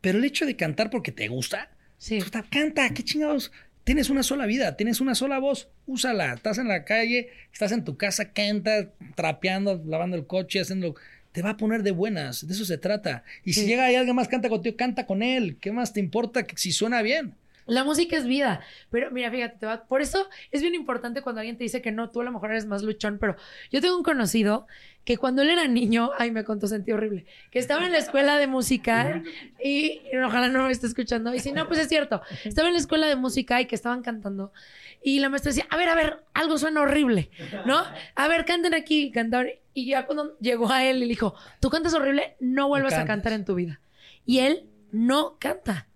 [0.00, 2.20] Pero el hecho de cantar porque te gusta, sí.
[2.20, 2.90] puta, canta.
[2.90, 3.52] ¿Qué chingados?
[3.84, 5.68] Tienes una sola vida, tienes una sola voz.
[5.86, 6.34] Úsala.
[6.34, 10.94] Estás en la calle, estás en tu casa, canta, trapeando, lavando el coche, haciendo...
[11.32, 12.46] Te va a poner de buenas.
[12.46, 13.22] De eso se trata.
[13.44, 15.58] Y si llega alguien más canta contigo, canta con él.
[15.60, 17.34] ¿Qué más te importa que si suena bien?
[17.66, 18.60] La música es vida,
[18.90, 21.90] pero mira, fíjate, te va- por eso es bien importante cuando alguien te dice que
[21.92, 23.36] no, tú a lo mejor eres más luchón, pero
[23.70, 24.66] yo tengo un conocido
[25.04, 28.38] que cuando él era niño, ay, me contó sentí horrible, que estaba en la escuela
[28.38, 29.22] de música
[29.62, 32.74] y, y ojalá no me esté escuchando, y si no, pues es cierto, estaba en
[32.74, 34.52] la escuela de música y que estaban cantando
[35.02, 37.30] y la maestra decía, a ver, a ver, algo suena horrible,
[37.64, 37.80] ¿no?
[38.16, 39.46] A ver, canten aquí, cantar.
[39.72, 43.04] Y ya cuando llegó a él y le dijo, tú cantas horrible, no vuelvas a
[43.06, 43.80] cantar en tu vida.
[44.24, 45.86] Y él no canta.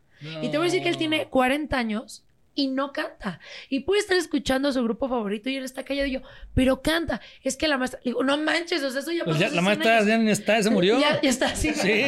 [0.42, 3.38] Y te voy a decir que él tiene 40 años y no canta.
[3.70, 6.20] Y puede estar escuchando a su grupo favorito y él está callado y yo,
[6.52, 7.20] pero canta.
[7.44, 9.46] Es que la maestra, le digo, no manches, o sea, eso ya Pues pasó ya,
[9.46, 10.06] hace la 100 maestra años".
[10.08, 11.00] ya ni está, se murió.
[11.00, 11.72] Ya, ya está así.
[11.72, 12.02] Sí.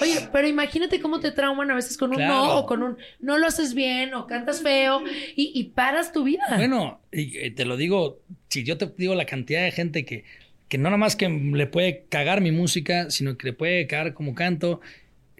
[0.00, 2.34] Oye, pero imagínate cómo te trauman a veces con un Claro.
[2.34, 5.02] no o con un no lo haces bien o cantas feo
[5.36, 6.44] y, y paras tu vida.
[6.56, 10.24] Bueno, y, y te lo digo, si yo te digo la cantidad de gente que,
[10.68, 14.14] que no nada más que le puede cagar mi música, sino que le puede cagar
[14.14, 14.80] como canto,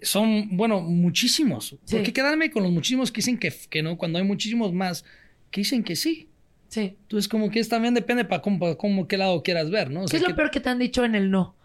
[0.03, 1.75] son, bueno, muchísimos.
[1.85, 1.95] Sí.
[1.95, 5.05] ¿Por qué quedarme con los muchísimos que dicen que, que no, cuando hay muchísimos más
[5.51, 6.27] que dicen que sí?
[6.67, 6.95] Sí.
[7.01, 10.01] Entonces, como que es, también depende para cómo, pa' cómo- qué lado quieras ver, ¿no?
[10.01, 11.55] O ¿Qué sea, es lo que- peor que te han dicho en el no?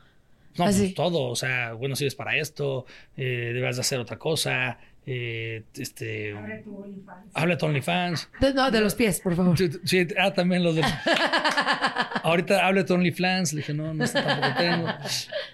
[0.57, 0.83] No, Así.
[0.83, 5.65] pues todo, o sea, bueno, sirves para esto, eh, debes de hacer otra cosa, eh,
[5.75, 6.35] este...
[7.35, 8.29] Habla tu OnlyFans.
[8.41, 9.57] De, no, de los pies, por favor.
[9.57, 10.83] Sí, sí, ah, también los de...
[12.23, 13.53] Ahorita hable de OnlyFans.
[13.53, 14.89] Le dije, no, no, tampoco tengo.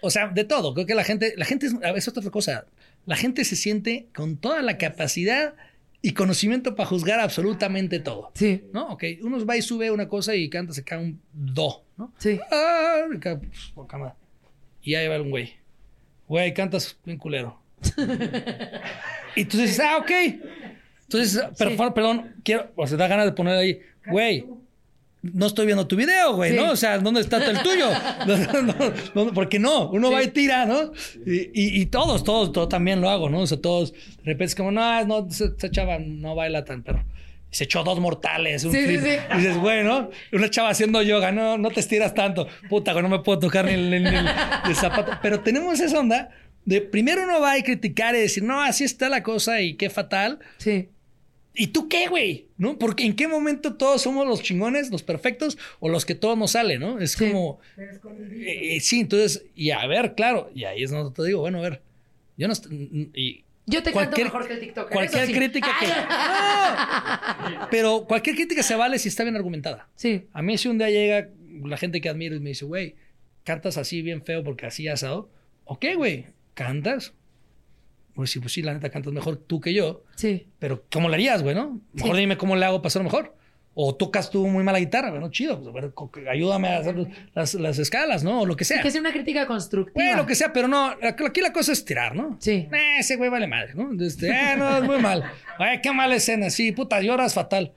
[0.03, 0.73] O sea, de todo.
[0.75, 2.67] Creo que la gente, la gente es, a veces otra cosa.
[3.07, 5.55] La gente se siente con toda la capacidad
[6.03, 8.31] y conocimiento para juzgar absolutamente todo.
[8.35, 8.89] Sí, ¿No?
[8.89, 12.13] Ok, uno va y sube una cosa y canta, se cae un do, ¿no?
[12.19, 12.39] sí.
[12.51, 14.15] Ah, y cae, pues, poca madre.
[14.83, 15.55] Y ahí va un güey.
[16.27, 17.61] Güey, cantas bien culero.
[19.37, 20.11] Y tú dices, ah, ok.
[21.03, 21.77] Entonces, pero, Sí.
[21.95, 24.47] perdón, quiero, o sea, da ganas de poner ahí, güey,
[25.23, 26.57] no estoy viendo tu video, güey, Sí.
[26.57, 26.71] ¿no?
[26.71, 27.87] O sea, ¿dónde está el tuyo?
[28.27, 28.75] No, no,
[29.27, 30.15] no, porque no, uno Sí.
[30.15, 30.93] va y tira, ¿no?
[31.27, 33.41] Y, y- y todos, todos, todos también lo hago, ¿no?
[33.41, 36.83] O sea, todos, de repente es como, no, no, esa esa chava no baila tan,
[36.83, 37.05] pero
[37.51, 39.01] se echó dos mortales, un Sí, sí, flip.
[39.03, 39.17] sí.
[39.35, 42.47] Y dices, bueno, una chava haciendo yoga, no, no te estiras tanto.
[42.69, 44.27] Puta, güey, no me puedo tocar ni el, ni el-
[44.69, 45.19] el zapato.
[45.21, 46.31] Pero tenemos esa onda
[46.65, 49.91] de primero uno va a criticar y decir, no, así está la cosa y qué
[49.91, 50.39] fatal.
[50.59, 50.89] Sí.
[51.55, 52.47] ¿Y tú qué, güey?
[52.59, 52.79] ¿No?
[52.79, 56.53] Porque en qué momento todos somos los chingones, los perfectos o los que todo nos
[56.53, 57.01] sale, ¿no?
[57.01, 57.31] Es Sí.
[57.31, 57.59] como.
[57.77, 61.59] Eh, eh, sí, entonces, y a ver, claro, y ahí es donde te digo, bueno,
[61.59, 61.83] a ver,
[62.37, 62.55] yo no.
[63.15, 64.91] Y Yo te Cualquier- canto mejor que el TikTok.
[64.91, 65.87] cualquier crítica que.
[65.87, 67.69] ¡No!
[67.71, 69.89] Pero cualquier crítica se vale si está bien argumentada.
[69.95, 71.29] Sí, A mí si un día llega
[71.65, 72.95] la gente que admiro y me dice, güey,
[73.45, 75.31] cantas así bien feo porque así asado.
[75.65, 76.27] Ok, güey,
[76.65, 77.15] ¿cantas?
[78.15, 80.03] Pues sí, pues sí, la neta cantas mejor tú que yo.
[80.15, 80.47] sí.
[80.59, 81.81] Pero ¿cómo le harías, güey, no?
[81.95, 82.21] Mejor Sí.
[82.21, 83.35] dime cómo le hago para ser mejor.
[83.73, 87.55] O tocas tú muy mala guitarra, bueno, chido, pues, a ver, ayúdame a hacer las,
[87.55, 88.41] las escalas, ¿no?
[88.43, 88.83] O lo que sea.
[88.83, 89.95] Que sea una crítica constructiva.
[90.05, 92.37] Bueno, lo que sea, pero no, aquí la cosa es tirar, ¿no?
[92.41, 92.69] Sí.
[92.71, 93.91] Eh, ese güey vale madre, ¿no?
[94.05, 95.25] Este, eh, no, es muy mal.
[95.59, 97.73] Ay, qué mala escena, sí, puta, lloras fatal.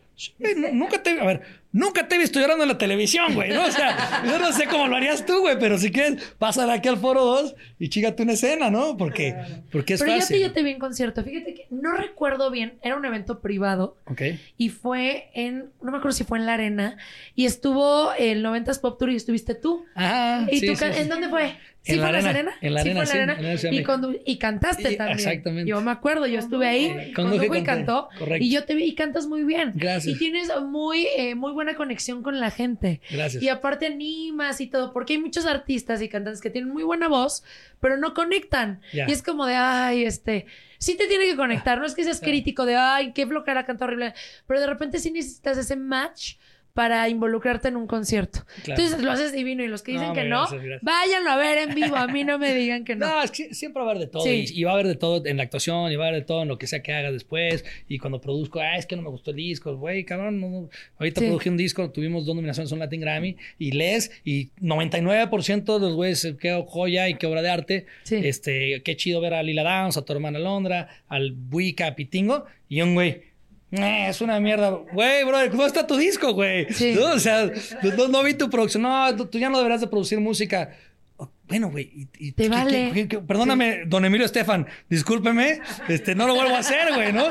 [0.74, 1.42] Nunca te, a ver,
[1.72, 3.66] nunca te he visto llorando en la televisión, güey, ¿no?
[3.66, 6.88] O sea, yo no sé cómo lo harías tú, güey, pero si quieres, pásale aquí
[6.88, 8.96] al foro 2 y chígate una escena, ¿no?
[8.96, 9.36] Porque,
[9.72, 10.38] porque es Pero yo fácil.
[10.38, 11.24] te, yo te vi en concierto.
[11.24, 12.78] Fíjate que no recuerdo bien.
[12.84, 13.98] Era un evento privado.
[14.06, 14.22] Ok.
[14.58, 15.72] Y fue en...
[15.82, 16.98] No me acuerdo si fue en la arena.
[17.36, 19.84] Y estuvo el 90s Pop Tour y estuviste tú.
[19.96, 21.02] Ah, ¿Y sí, tú sí, can- sí.
[21.02, 21.58] en dónde fue?
[21.86, 22.58] ¿Sí En fue la en la arena, arena?
[22.62, 23.54] en la Sí, arena, sí, la en la arena.
[23.62, 23.92] Y, México.
[23.92, 25.18] condu- y cantaste Y- también.
[25.20, 25.70] exactamente.
[25.70, 27.12] Yo me acuerdo, yo estuve ahí.
[27.14, 28.08] Condujo y cantó.
[28.18, 28.42] Correcto.
[28.46, 29.74] Y yo te vi y cantas muy bien.
[29.76, 30.16] Gracias.
[30.16, 33.02] Y tienes muy, eh, muy buena conexión con la gente.
[33.12, 33.44] Gracias.
[33.44, 37.10] Y aparte animas y todo, porque hay muchos artistas y cantantes que tienen muy buena
[37.10, 37.44] voz,
[37.82, 38.80] pero no conectan.
[38.94, 39.06] Ya.
[39.10, 40.46] Y es como de, ay, este,
[40.78, 43.84] sí te tiene que conectar, no es que seas crítico de, ay, qué flojera, canta
[43.84, 44.14] horrible,
[44.48, 46.36] pero de repente sí necesitas ese match
[46.74, 48.40] para involucrarte en un concierto.
[48.64, 48.82] Claro.
[48.82, 50.82] Entonces lo haces divino y los que dicen No, que no, gracias, gracias.
[50.82, 53.06] váyanlo a ver en vivo, a mí no me digan que no.
[53.14, 54.24] No, es que siempre va a haber de todo.
[54.24, 54.46] Sí.
[54.52, 56.26] Y, y va a haber de todo en la actuación, y va a haber de
[56.26, 57.64] todo en lo que sea que haga después.
[57.88, 60.42] Y cuando produzco, ah, es que no me gustó el disco, güey, cabrón.
[60.42, 60.70] no, no.
[60.98, 61.28] Ahorita Sí.
[61.28, 65.80] produje un disco, tuvimos dos nominaciones a un Latin Grammy, y les, y 99% de
[65.80, 67.86] los güeyes, eh, qué joya y qué obra de arte.
[68.04, 68.16] Sí.
[68.24, 72.46] Este, qué chido ver a Lila Downs, a tu hermana Londra, al Buica, a Pitingo,
[72.68, 73.33] y un güey.
[73.74, 74.70] "Eh, es una mierda.
[74.70, 76.68] Güey, brother, ¿cómo está tu disco, güey?
[76.74, 76.94] Sí.
[76.96, 77.14] ¿No?
[77.14, 77.50] O sea,
[77.98, 78.84] no, no vi tu producción.
[78.84, 80.72] No, tú- ya no deberás de producir música.
[81.18, 81.92] Oh, Bueno, güey.
[81.96, 83.08] y- y- Te ¿qué- vale.
[83.28, 87.26] perdóname, don Emilio Estefan, discúlpeme, este, no lo vuelvo a hacer, güey, ¿no?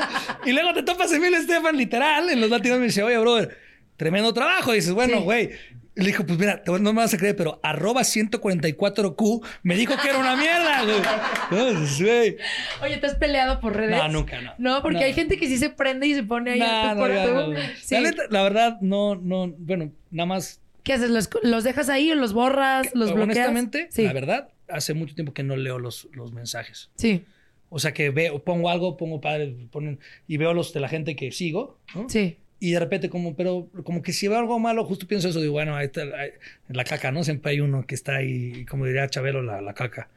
[0.45, 3.57] Y luego te topas Emilio Estefan, literal, en los latinos me dice, oye, brother,
[3.97, 4.71] tremendo trabajo.
[4.73, 5.51] Y dices, bueno, güey.
[5.95, 10.09] Le dijo, pues mira, no me vas a creer, pero arroba 144Q me dijo que
[10.09, 11.97] era una mierda, güey.
[11.99, 12.37] Güey.
[12.81, 13.97] Oye, ¿te has peleado por redes?
[13.97, 14.53] No, nunca, no.
[14.57, 15.05] No, porque No.
[15.05, 17.59] hay gente que sí se prende y se pone ahí No, tú no.
[17.81, 17.95] Sí.
[18.29, 21.09] La, verdad, no, no, bueno, nada más ¿Qué haces?
[21.09, 22.87] ¿Los, los dejas ahí o los borras?
[22.93, 23.23] ¿Los bloqueas?
[23.23, 24.03] Honestamente, sí.
[24.03, 26.89] la verdad, hace mucho tiempo que no leo los, los mensajes.
[26.95, 27.23] Sí,
[27.69, 31.15] O sea, que veo, pongo algo, pongo padre, ponen, y veo los de la gente
[31.15, 32.09] que sigo, ¿no?
[32.09, 32.37] sí.
[32.65, 35.51] Y de repente, como, pero como que si veo algo malo, justo pienso eso, digo,
[35.53, 36.27] bueno, ahí está la,
[36.69, 37.23] la caca, ¿no?
[37.23, 40.07] Siempre hay uno que está ahí, como diría Chabelo, la, la caca.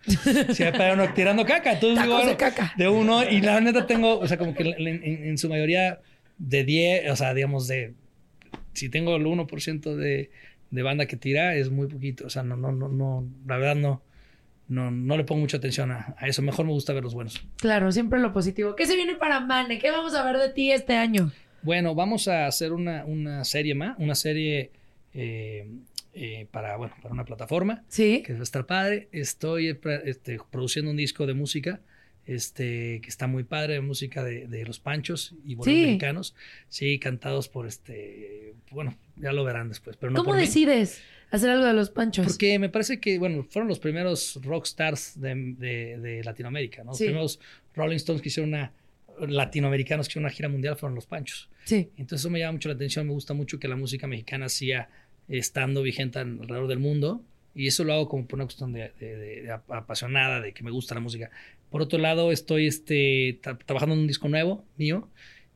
[0.53, 1.73] Siempre hay uno tirando caca.
[1.73, 2.73] Entonces digo, de bueno, caca.
[2.77, 5.99] de uno, y la neta tengo, o sea, como que en, en- en su mayoría
[6.39, 7.95] de 10, o sea, digamos, de,
[8.75, 10.31] si tengo el 1% de,
[10.71, 12.27] de banda que tira, es muy poquito.
[12.27, 14.03] O sea, no, no, no, no, la verdad no,
[14.69, 16.43] no, no le pongo mucha atención a, a eso.
[16.43, 17.45] Mejor me gusta ver los buenos.
[17.57, 18.77] Claro, siempre lo positivo.
[18.77, 19.81] ¿Qué se viene para Mane?
[19.81, 21.33] ¿Qué vamos a ver de ti este año?
[21.67, 24.71] Bueno, vamos a hacer una, una serie más, una serie
[25.15, 25.67] eh,
[26.15, 28.23] eh, para, bueno, para una plataforma Sí.
[28.25, 29.09] que va a estar padre.
[29.11, 31.81] Estoy eh, este, produciendo un disco de música
[32.25, 35.87] este, que está muy padre, música de, de los Panchos y boleros Sí.
[35.87, 36.35] mexicanos.
[36.69, 40.43] Sí, cantados por este, bueno, ya lo verán después, pero no ¿Cómo por mí.
[40.43, 41.03] decides
[41.33, 42.27] hacer algo de los panchos?
[42.27, 46.93] Porque me parece que, bueno, fueron los primeros rockstars de, de, de Latinoamérica, ¿no?
[46.93, 47.41] Los primeros
[47.75, 48.73] Rolling Stones que hicieron una,
[49.21, 51.49] latinoamericanos que hicieron una gira mundial fueron los Panchos.
[51.67, 51.91] Sí.
[51.99, 54.89] Entonces eso me llama mucho la atención, me gusta mucho que la música mexicana siga
[55.29, 57.23] estando vigente alrededor del mundo
[57.55, 60.53] y eso lo hago como por una cuestión de, de- de- de ap- apasionada, de
[60.55, 61.31] que me gusta la música.
[61.71, 65.09] Por otro lado, estoy este, tra- trabajando en un disco nuevo mío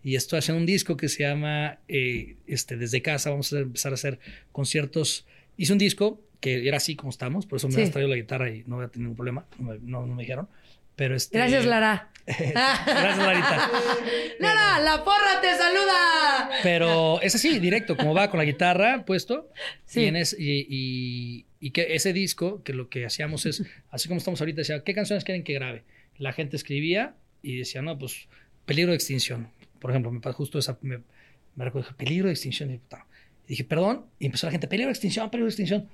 [0.03, 3.93] y estoy haciendo un disco que se llama eh, este, Desde Casa, vamos a empezar
[3.93, 4.19] a hacer
[4.51, 5.27] conciertos.
[5.57, 7.83] Hice un disco que era así como estamos, por eso me Sí.
[7.83, 10.23] has traído la guitarra y no voy a tener ningún problema, no no- no me
[10.23, 10.49] dijeron.
[11.01, 12.11] Pero este, Gracias, Lara.
[12.27, 13.71] Gracias, Larita.
[14.39, 16.51] Lara, la porra te saluda.
[16.63, 19.49] Pero es así, directo, como va con la guitarra puesto.
[19.87, 20.03] Sí.
[20.03, 24.09] Y, en es- y, y- y que ese disco, que lo que hacíamos es, así
[24.09, 25.85] como estamos ahorita, decía, ¿qué canciones quieren que grabe?
[26.19, 28.29] La gente escribía y decía, no, pues,
[28.67, 29.49] peligro de extinción.
[29.79, 30.99] Por ejemplo, me pasó justo esa, me,
[31.57, 32.71] me recuerdo, peligro de extinción.
[32.73, 32.81] Y
[33.49, 34.05] dije, perdón.
[34.19, 35.89] Y empezó la gente, peligro de extinción, peligro de extinción.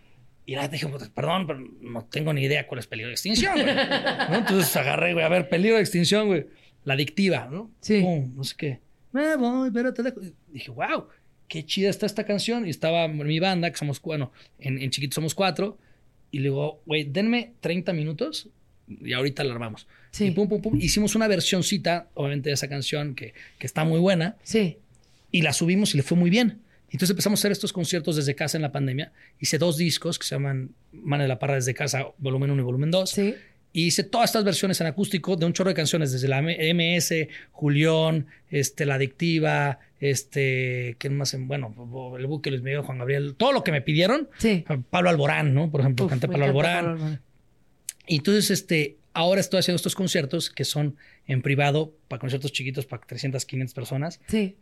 [0.47, 3.55] Y la dijo, "Puta, perdón, pero no tengo ni idea cuál es peligro de extinción,
[3.55, 3.66] güey.
[4.30, 4.36] ¿No?
[4.36, 6.47] Entonces agarré, güey, a ver, peligro de extinción, güey.
[6.84, 7.70] La adictiva, ¿no?
[7.80, 8.01] Sí.
[8.01, 8.80] Pum, no sé qué.
[9.12, 10.20] Me voy, pero te dejo.
[10.49, 11.09] Dije, wow,
[11.49, 12.64] qué chida está esta canción.
[12.66, 14.30] Y estaba mi banda, que somos, bueno,
[14.61, 15.78] en, en chiquito somos cuatro.
[16.30, 18.49] Y le digo, güey, denme 30 minutos
[18.88, 19.88] y ahorita la armamos.
[20.12, 20.26] Sí.
[20.26, 20.78] Y pum, pum, pum.
[20.80, 24.78] Hicimos una versioncita, obviamente, de esa canción que, que está muy buena Sí.
[25.32, 26.61] y la subimos y le fue muy bien.
[26.97, 29.12] Entonces empezamos a hacer estos conciertos desde casa en la pandemia.
[29.38, 32.64] Hice dos discos que se llaman Man de la Parra desde casa, volumen 1 y
[32.64, 33.11] volumen 2.
[33.11, 33.34] Sí.
[33.74, 37.28] Y hice todas estas versiones en acústico de un chorro de canciones, desde la MS,
[37.53, 41.34] Julián, este, La Adictiva, este, ¿quién más?
[41.34, 41.74] En- Bueno,
[42.18, 44.30] el buque Luis Miguel, Juan Gabriel, todo lo que me pidieron.
[44.38, 44.64] Sí.
[44.90, 45.70] Pablo Alborán, ¿no?
[45.70, 46.84] Por ejemplo, Uf, canté Pablo Alborán.
[46.84, 47.20] Pablo Alborán.
[48.09, 52.86] Y entonces, este, ahora estoy haciendo estos conciertos que son en privado, para conciertos chiquitos,
[52.86, 54.20] para 300, 500 personas.
[54.28, 54.57] Sí.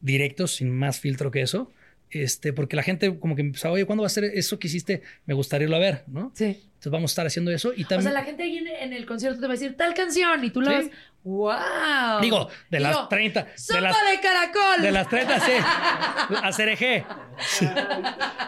[0.00, 1.70] Directos, sin más filtro que eso.
[2.10, 5.02] Este, porque la gente como que empezaba, oye, ¿cuándo va a ser eso que hiciste?
[5.26, 6.30] Me gustaría irlo a ver, ¿no?
[6.34, 6.44] Sí.
[6.44, 7.98] Entonces vamos a estar haciendo eso y también...
[8.00, 10.44] O sea, la gente ahí en, en el concierto te va a decir tal canción
[10.44, 10.88] y tú la Sí.
[10.88, 10.96] vas.
[11.24, 12.20] ¡Wow!
[12.22, 13.42] Digo, de las Digo, 30.
[13.42, 14.82] De ¡Sopa las, de caracol!
[14.82, 15.52] de las 30, sí.
[16.42, 17.04] A CRG.
[17.40, 17.66] Sí.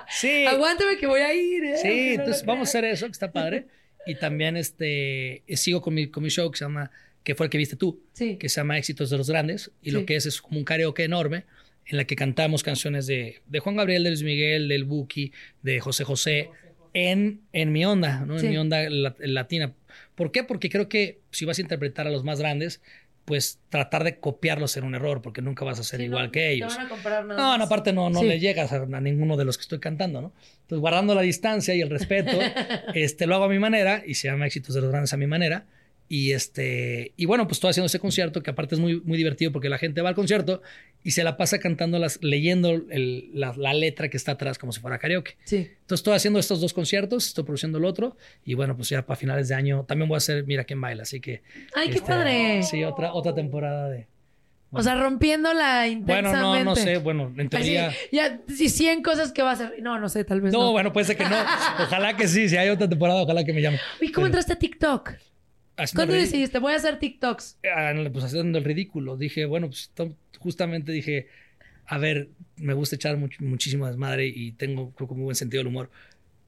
[0.09, 0.47] Sí.
[0.47, 1.65] Aguántame que voy a ir.
[1.65, 1.77] ¿eh?
[1.83, 3.67] Sí, no entonces vamos a hacer eso, que está padre.
[4.07, 6.91] Y también este, sigo con mi, con mi show que se llama,
[7.25, 8.37] que fue el que viste tú, Sí.
[8.37, 9.71] que se llama Éxitos de los Grandes.
[9.83, 11.45] Y lo que es es como un karaoke enorme
[11.87, 15.81] en la que cantamos canciones de, de Juan Gabriel, de Luis Miguel, del Buki, de
[15.81, 16.51] José José,
[16.95, 18.39] en, en mi onda, ¿no?
[18.39, 18.47] Sí.
[18.47, 19.75] En mi onda la- latina.
[20.15, 20.43] ¿Por qué?
[20.45, 22.81] Porque creo que si vas a interpretar a los más grandes,
[23.25, 26.33] pues tratar de copiarlos será un error, porque nunca vas a ser Sí, igual no,
[26.33, 26.73] que ellos.
[26.73, 28.27] Te van a comparar nada No, no, aparte no, no Sí.
[28.27, 30.33] le llegas a, a ninguno de los que estoy cantando, ¿no?
[30.63, 32.31] Entonces, guardando la distancia y el respeto,
[32.95, 35.27] este, lo hago a mi manera y se llama Éxitos de los Grandes a mi
[35.27, 35.67] manera.
[36.11, 39.53] Y este, y bueno, pues estoy haciendo ese concierto que aparte es muy, muy divertido
[39.53, 40.63] porque la gente va al concierto
[41.05, 44.73] y se la pasa cantando las, leyendo el- la, la letra que está atrás como
[44.73, 45.37] si fuera karaoke.
[45.45, 45.57] Sí.
[45.57, 49.17] Entonces estoy haciendo estos dos conciertos, estoy produciendo el otro y bueno, pues ya para
[49.19, 51.43] finales de año también voy a hacer Mira quién baila, así que
[51.75, 52.63] Ay, qué este, padre.
[52.63, 54.07] Sí, otra otra temporada de
[54.71, 56.65] O sea, rompiéndola Bueno, intensamente.
[56.65, 59.75] no no sé, bueno, en Así, teoría ya, si 100 cosas que va a hacer.
[59.83, 60.61] No, no sé, tal vez no.
[60.61, 61.37] No, bueno, puede ser que no.
[61.83, 62.49] Ojalá que sí.
[62.49, 63.79] Si hay otra temporada, ojalá que me llame.
[64.01, 65.11] ¿Y cómo Pero- entraste a TikTok?
[65.95, 66.59] ¿Cuándo decidiste?
[66.59, 67.59] Voy a hacer TikToks.
[67.75, 69.17] Ah, Pues haciendo el ridículo.
[69.17, 69.91] Dije, bueno, pues
[70.39, 71.29] justamente dije,
[71.87, 75.69] a ver, me gusta echar much- muchísimo desmadre y tengo, que muy buen sentido del
[75.69, 75.91] humor.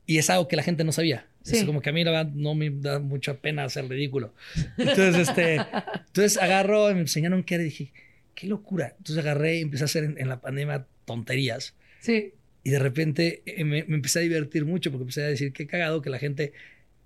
[0.07, 1.27] Y es algo que la gente no sabía.
[1.43, 1.57] Sí.
[1.59, 4.35] Es como que a mí la verdad no me da mucha pena hacer ridículo.
[4.77, 7.93] Entonces, este, entonces agarro, me enseñaron qué era y dije,
[8.35, 8.95] qué locura.
[8.99, 11.75] Entonces agarré y empecé a hacer en, en la pandemia tonterías.
[12.01, 12.33] Sí.
[12.65, 15.67] Y de repente eh, me, me empecé a divertir mucho porque empecé a decir qué
[15.67, 16.53] cagado que la gente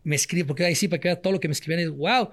[0.05, 2.31] me escribe, porque ahí sí, para que vea todo lo que me escribían es wow.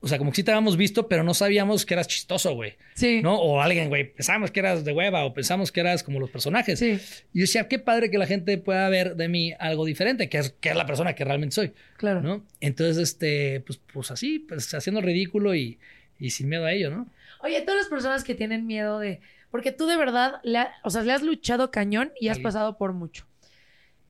[0.00, 2.74] O sea, como que sí te habíamos visto, pero no sabíamos que eras chistoso, güey.
[2.94, 3.22] Sí.
[3.22, 3.36] ¿No?
[3.40, 6.78] O alguien, güey, pensábamos que eras de hueva o pensamos que eras como los personajes.
[6.78, 6.98] Sí.
[7.32, 10.36] Y yo decía, qué padre que la gente pueda ver de mí algo diferente, que
[10.36, 12.20] es, que es la persona que realmente soy, Claro.
[12.20, 12.44] ¿no?
[12.60, 15.78] Entonces, este, pues, pues así, pues haciendo ridículo y,
[16.18, 17.08] y sin miedo a ello, ¿no?
[17.42, 19.20] Oye, todas las personas que tienen miedo de.
[19.50, 22.76] Porque tú de verdad, le ha- o sea, le has luchado cañón y has pasado
[22.76, 23.26] por mucho.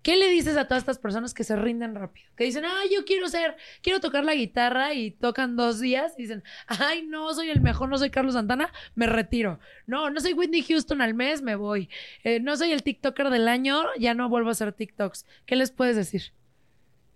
[0.04, 2.28] ¿Qué le dices a todas estas personas que se rinden rápido?
[2.36, 6.22] Que dicen, ah, yo quiero ser, quiero tocar la guitarra y tocan dos días y
[6.22, 9.58] dicen, ay, no, soy el mejor, no soy Carlos Santana, me retiro.
[9.86, 11.88] No, no soy Whitney Houston al mes, me voy.
[12.22, 15.24] Eh, no soy el TikToker del año, ya no vuelvo a hacer TikToks.
[15.46, 16.34] ¿Qué les puedes decir?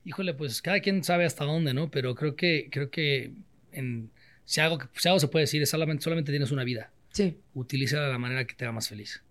[0.06, 1.90] Híjole, pues cada quien sabe hasta dónde, ¿no?
[1.90, 3.32] Pero creo que, creo que
[3.70, 4.10] en,
[4.46, 6.90] si, algo, si algo se puede decir es solamente, solamente tienes una vida.
[7.12, 7.36] Sí.
[7.52, 9.22] Utilízala de la manera que te haga más feliz.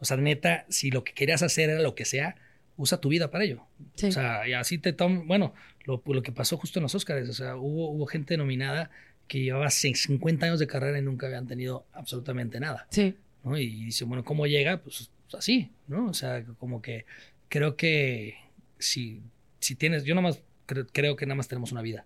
[0.00, 2.34] O sea, neta, si lo que querías hacer era lo que sea,
[2.76, 3.64] usa tu vida para ello.
[3.94, 4.06] Sí.
[4.06, 5.54] O sea, y así te toman, bueno,
[5.84, 8.90] lo, lo que pasó justo en los Oscars, o sea, hubo, hubo gente nominada
[9.28, 12.86] que llevaba 50 años de carrera y nunca habían tenido absolutamente nada.
[12.90, 13.14] Sí.
[13.42, 13.56] ¿no?
[13.58, 14.78] Y dice, bueno, ¿cómo llega?
[14.78, 16.06] Pues así, ¿no?
[16.06, 17.04] O sea, como que
[17.48, 18.36] creo que
[18.78, 19.22] si,
[19.60, 22.04] si tienes, yo nada más cre- creo que nada más tenemos una vida.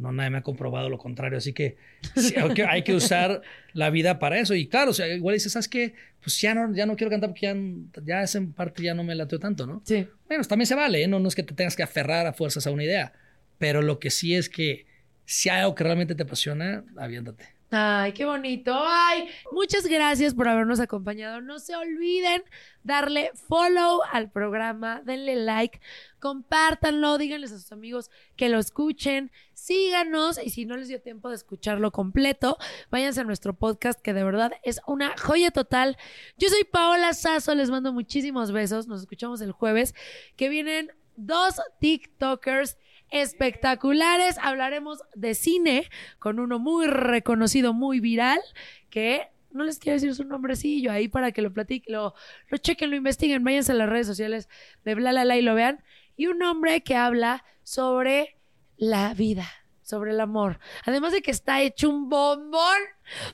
[0.00, 1.38] No, nadie me ha comprobado lo contrario.
[1.38, 1.76] Así que,
[2.16, 3.42] sí, hay que hay que usar
[3.74, 4.54] la vida para eso.
[4.54, 5.94] Y claro, o sea, igual dices, ¿sabes qué?
[6.22, 7.54] Pues ya no, ya no quiero cantar porque ya,
[8.02, 9.82] ya esa parte ya no me lateo tanto, ¿no?
[9.84, 10.08] Sí.
[10.26, 11.08] Bueno, también se vale, ¿eh?
[11.08, 13.12] no, no es que te tengas que aferrar a fuerzas a una idea.
[13.58, 14.86] Pero lo que sí es que
[15.26, 17.59] si hay algo que realmente te apasiona, aviéntate.
[17.72, 18.72] Ay, qué bonito.
[18.74, 21.40] Ay, muchas gracias por habernos acompañado.
[21.40, 22.42] No se olviden
[22.82, 25.80] darle follow al programa, denle like,
[26.18, 31.28] compártanlo, díganles a sus amigos que lo escuchen, síganos y si no les dio tiempo
[31.28, 32.58] de escucharlo completo,
[32.90, 35.96] váyanse a nuestro podcast que de verdad es una joya total.
[36.38, 38.88] Yo soy Paola Sazo, les mando muchísimos besos.
[38.88, 39.94] Nos escuchamos el jueves
[40.34, 42.76] que vienen dos TikTokers
[43.10, 44.38] espectaculares.
[44.38, 45.88] Hablaremos de cine
[46.18, 48.40] con uno muy reconocido, muy viral,
[48.88, 52.14] que no les quiero decir su nombrecillo ahí para que lo platiquen, lo,
[52.48, 54.48] lo chequen, lo investiguen, váyanse a las redes sociales
[54.84, 55.82] de Bla La La y lo vean.
[56.16, 58.36] Y un hombre que habla sobre
[58.76, 59.46] la vida,
[59.82, 60.58] sobre el amor.
[60.84, 62.78] Además de que está hecho un bombón,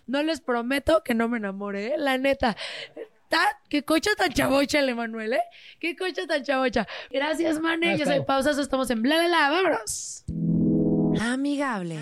[0.06, 1.94] no les prometo que no me enamore, ¿eh?
[1.98, 2.56] la neta.
[3.68, 5.40] Qué cocha tan chavocha el Emanuel, ¿eh?
[5.80, 6.86] Qué cocha tan chavocha.
[7.10, 7.98] Gracias, Mane.
[7.98, 8.22] Yo soy.
[8.22, 9.50] Pausazo, estamos en Bla La La.
[9.50, 10.24] Vámonos.
[11.20, 11.98] Amigable.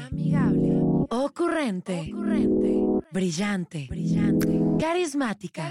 [1.10, 2.10] Ocurrente.
[3.10, 3.88] Brillante.
[4.80, 5.68] Carismática.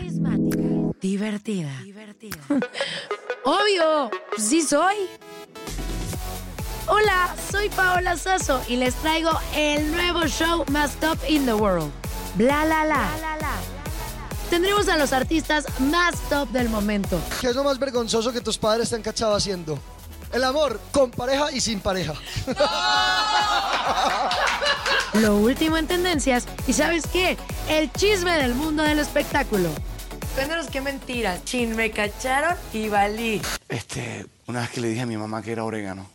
[1.83, 2.39] Divertida.
[3.43, 4.95] Obvio, sí soy.
[6.87, 11.91] Hola, soy Paola Sasso y les traigo el nuevo show más top in the world.
[12.35, 13.32] Bla la la.
[14.53, 17.19] Tendremos a los artistas más top del momento.
[17.41, 19.79] ¿Qué es lo más vergonzoso que tus padres te han cachado haciendo?
[20.31, 22.13] El amor con pareja y sin pareja.
[25.15, 27.35] Lo último en tendencias y ¿sabes qué?
[27.67, 29.69] El chisme del mundo del espectáculo.
[30.35, 31.43] Cuéntanos qué mentiras.
[31.45, 33.41] Chin, me cacharon y valí.
[33.69, 36.07] Este, una vez que le dije a mi mamá que era orégano.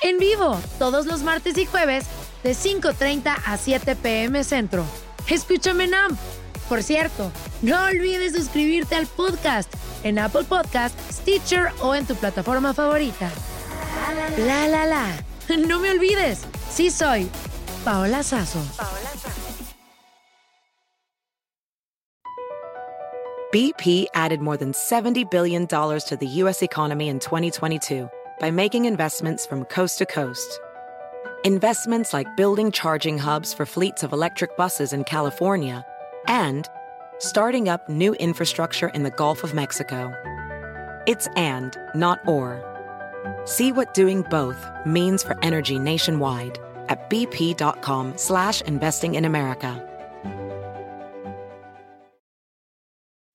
[0.00, 2.06] En vivo, todos los martes y jueves,
[2.42, 4.86] de 5.30 a 7 pm centro.
[5.28, 6.18] Escúchame en AMP.
[6.68, 7.30] Por cierto,
[7.62, 9.72] no olvides suscribirte al podcast
[10.02, 13.30] en Apple Podcast, Stitcher o en tu plataforma favorita.
[14.38, 15.06] La la la.
[15.66, 17.28] No me olvides, sí soy
[17.84, 18.60] Paola Sazo.
[23.52, 26.60] BP added more than $70 billion to the U.S.
[26.62, 28.10] economy in 2022
[28.40, 30.58] by making investments from coast to coast.
[31.44, 35.84] Investments like building charging hubs for fleets of electric buses in California
[36.26, 36.66] and
[37.18, 40.10] starting up new infrastructure in the Gulf of Mexico.
[41.06, 42.62] It's and, not or.
[43.44, 49.82] See what doing both means for energy nationwide at bp.com slash investing in America.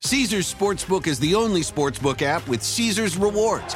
[0.01, 3.75] Caesars Sportsbook is the only sportsbook app with Caesars rewards.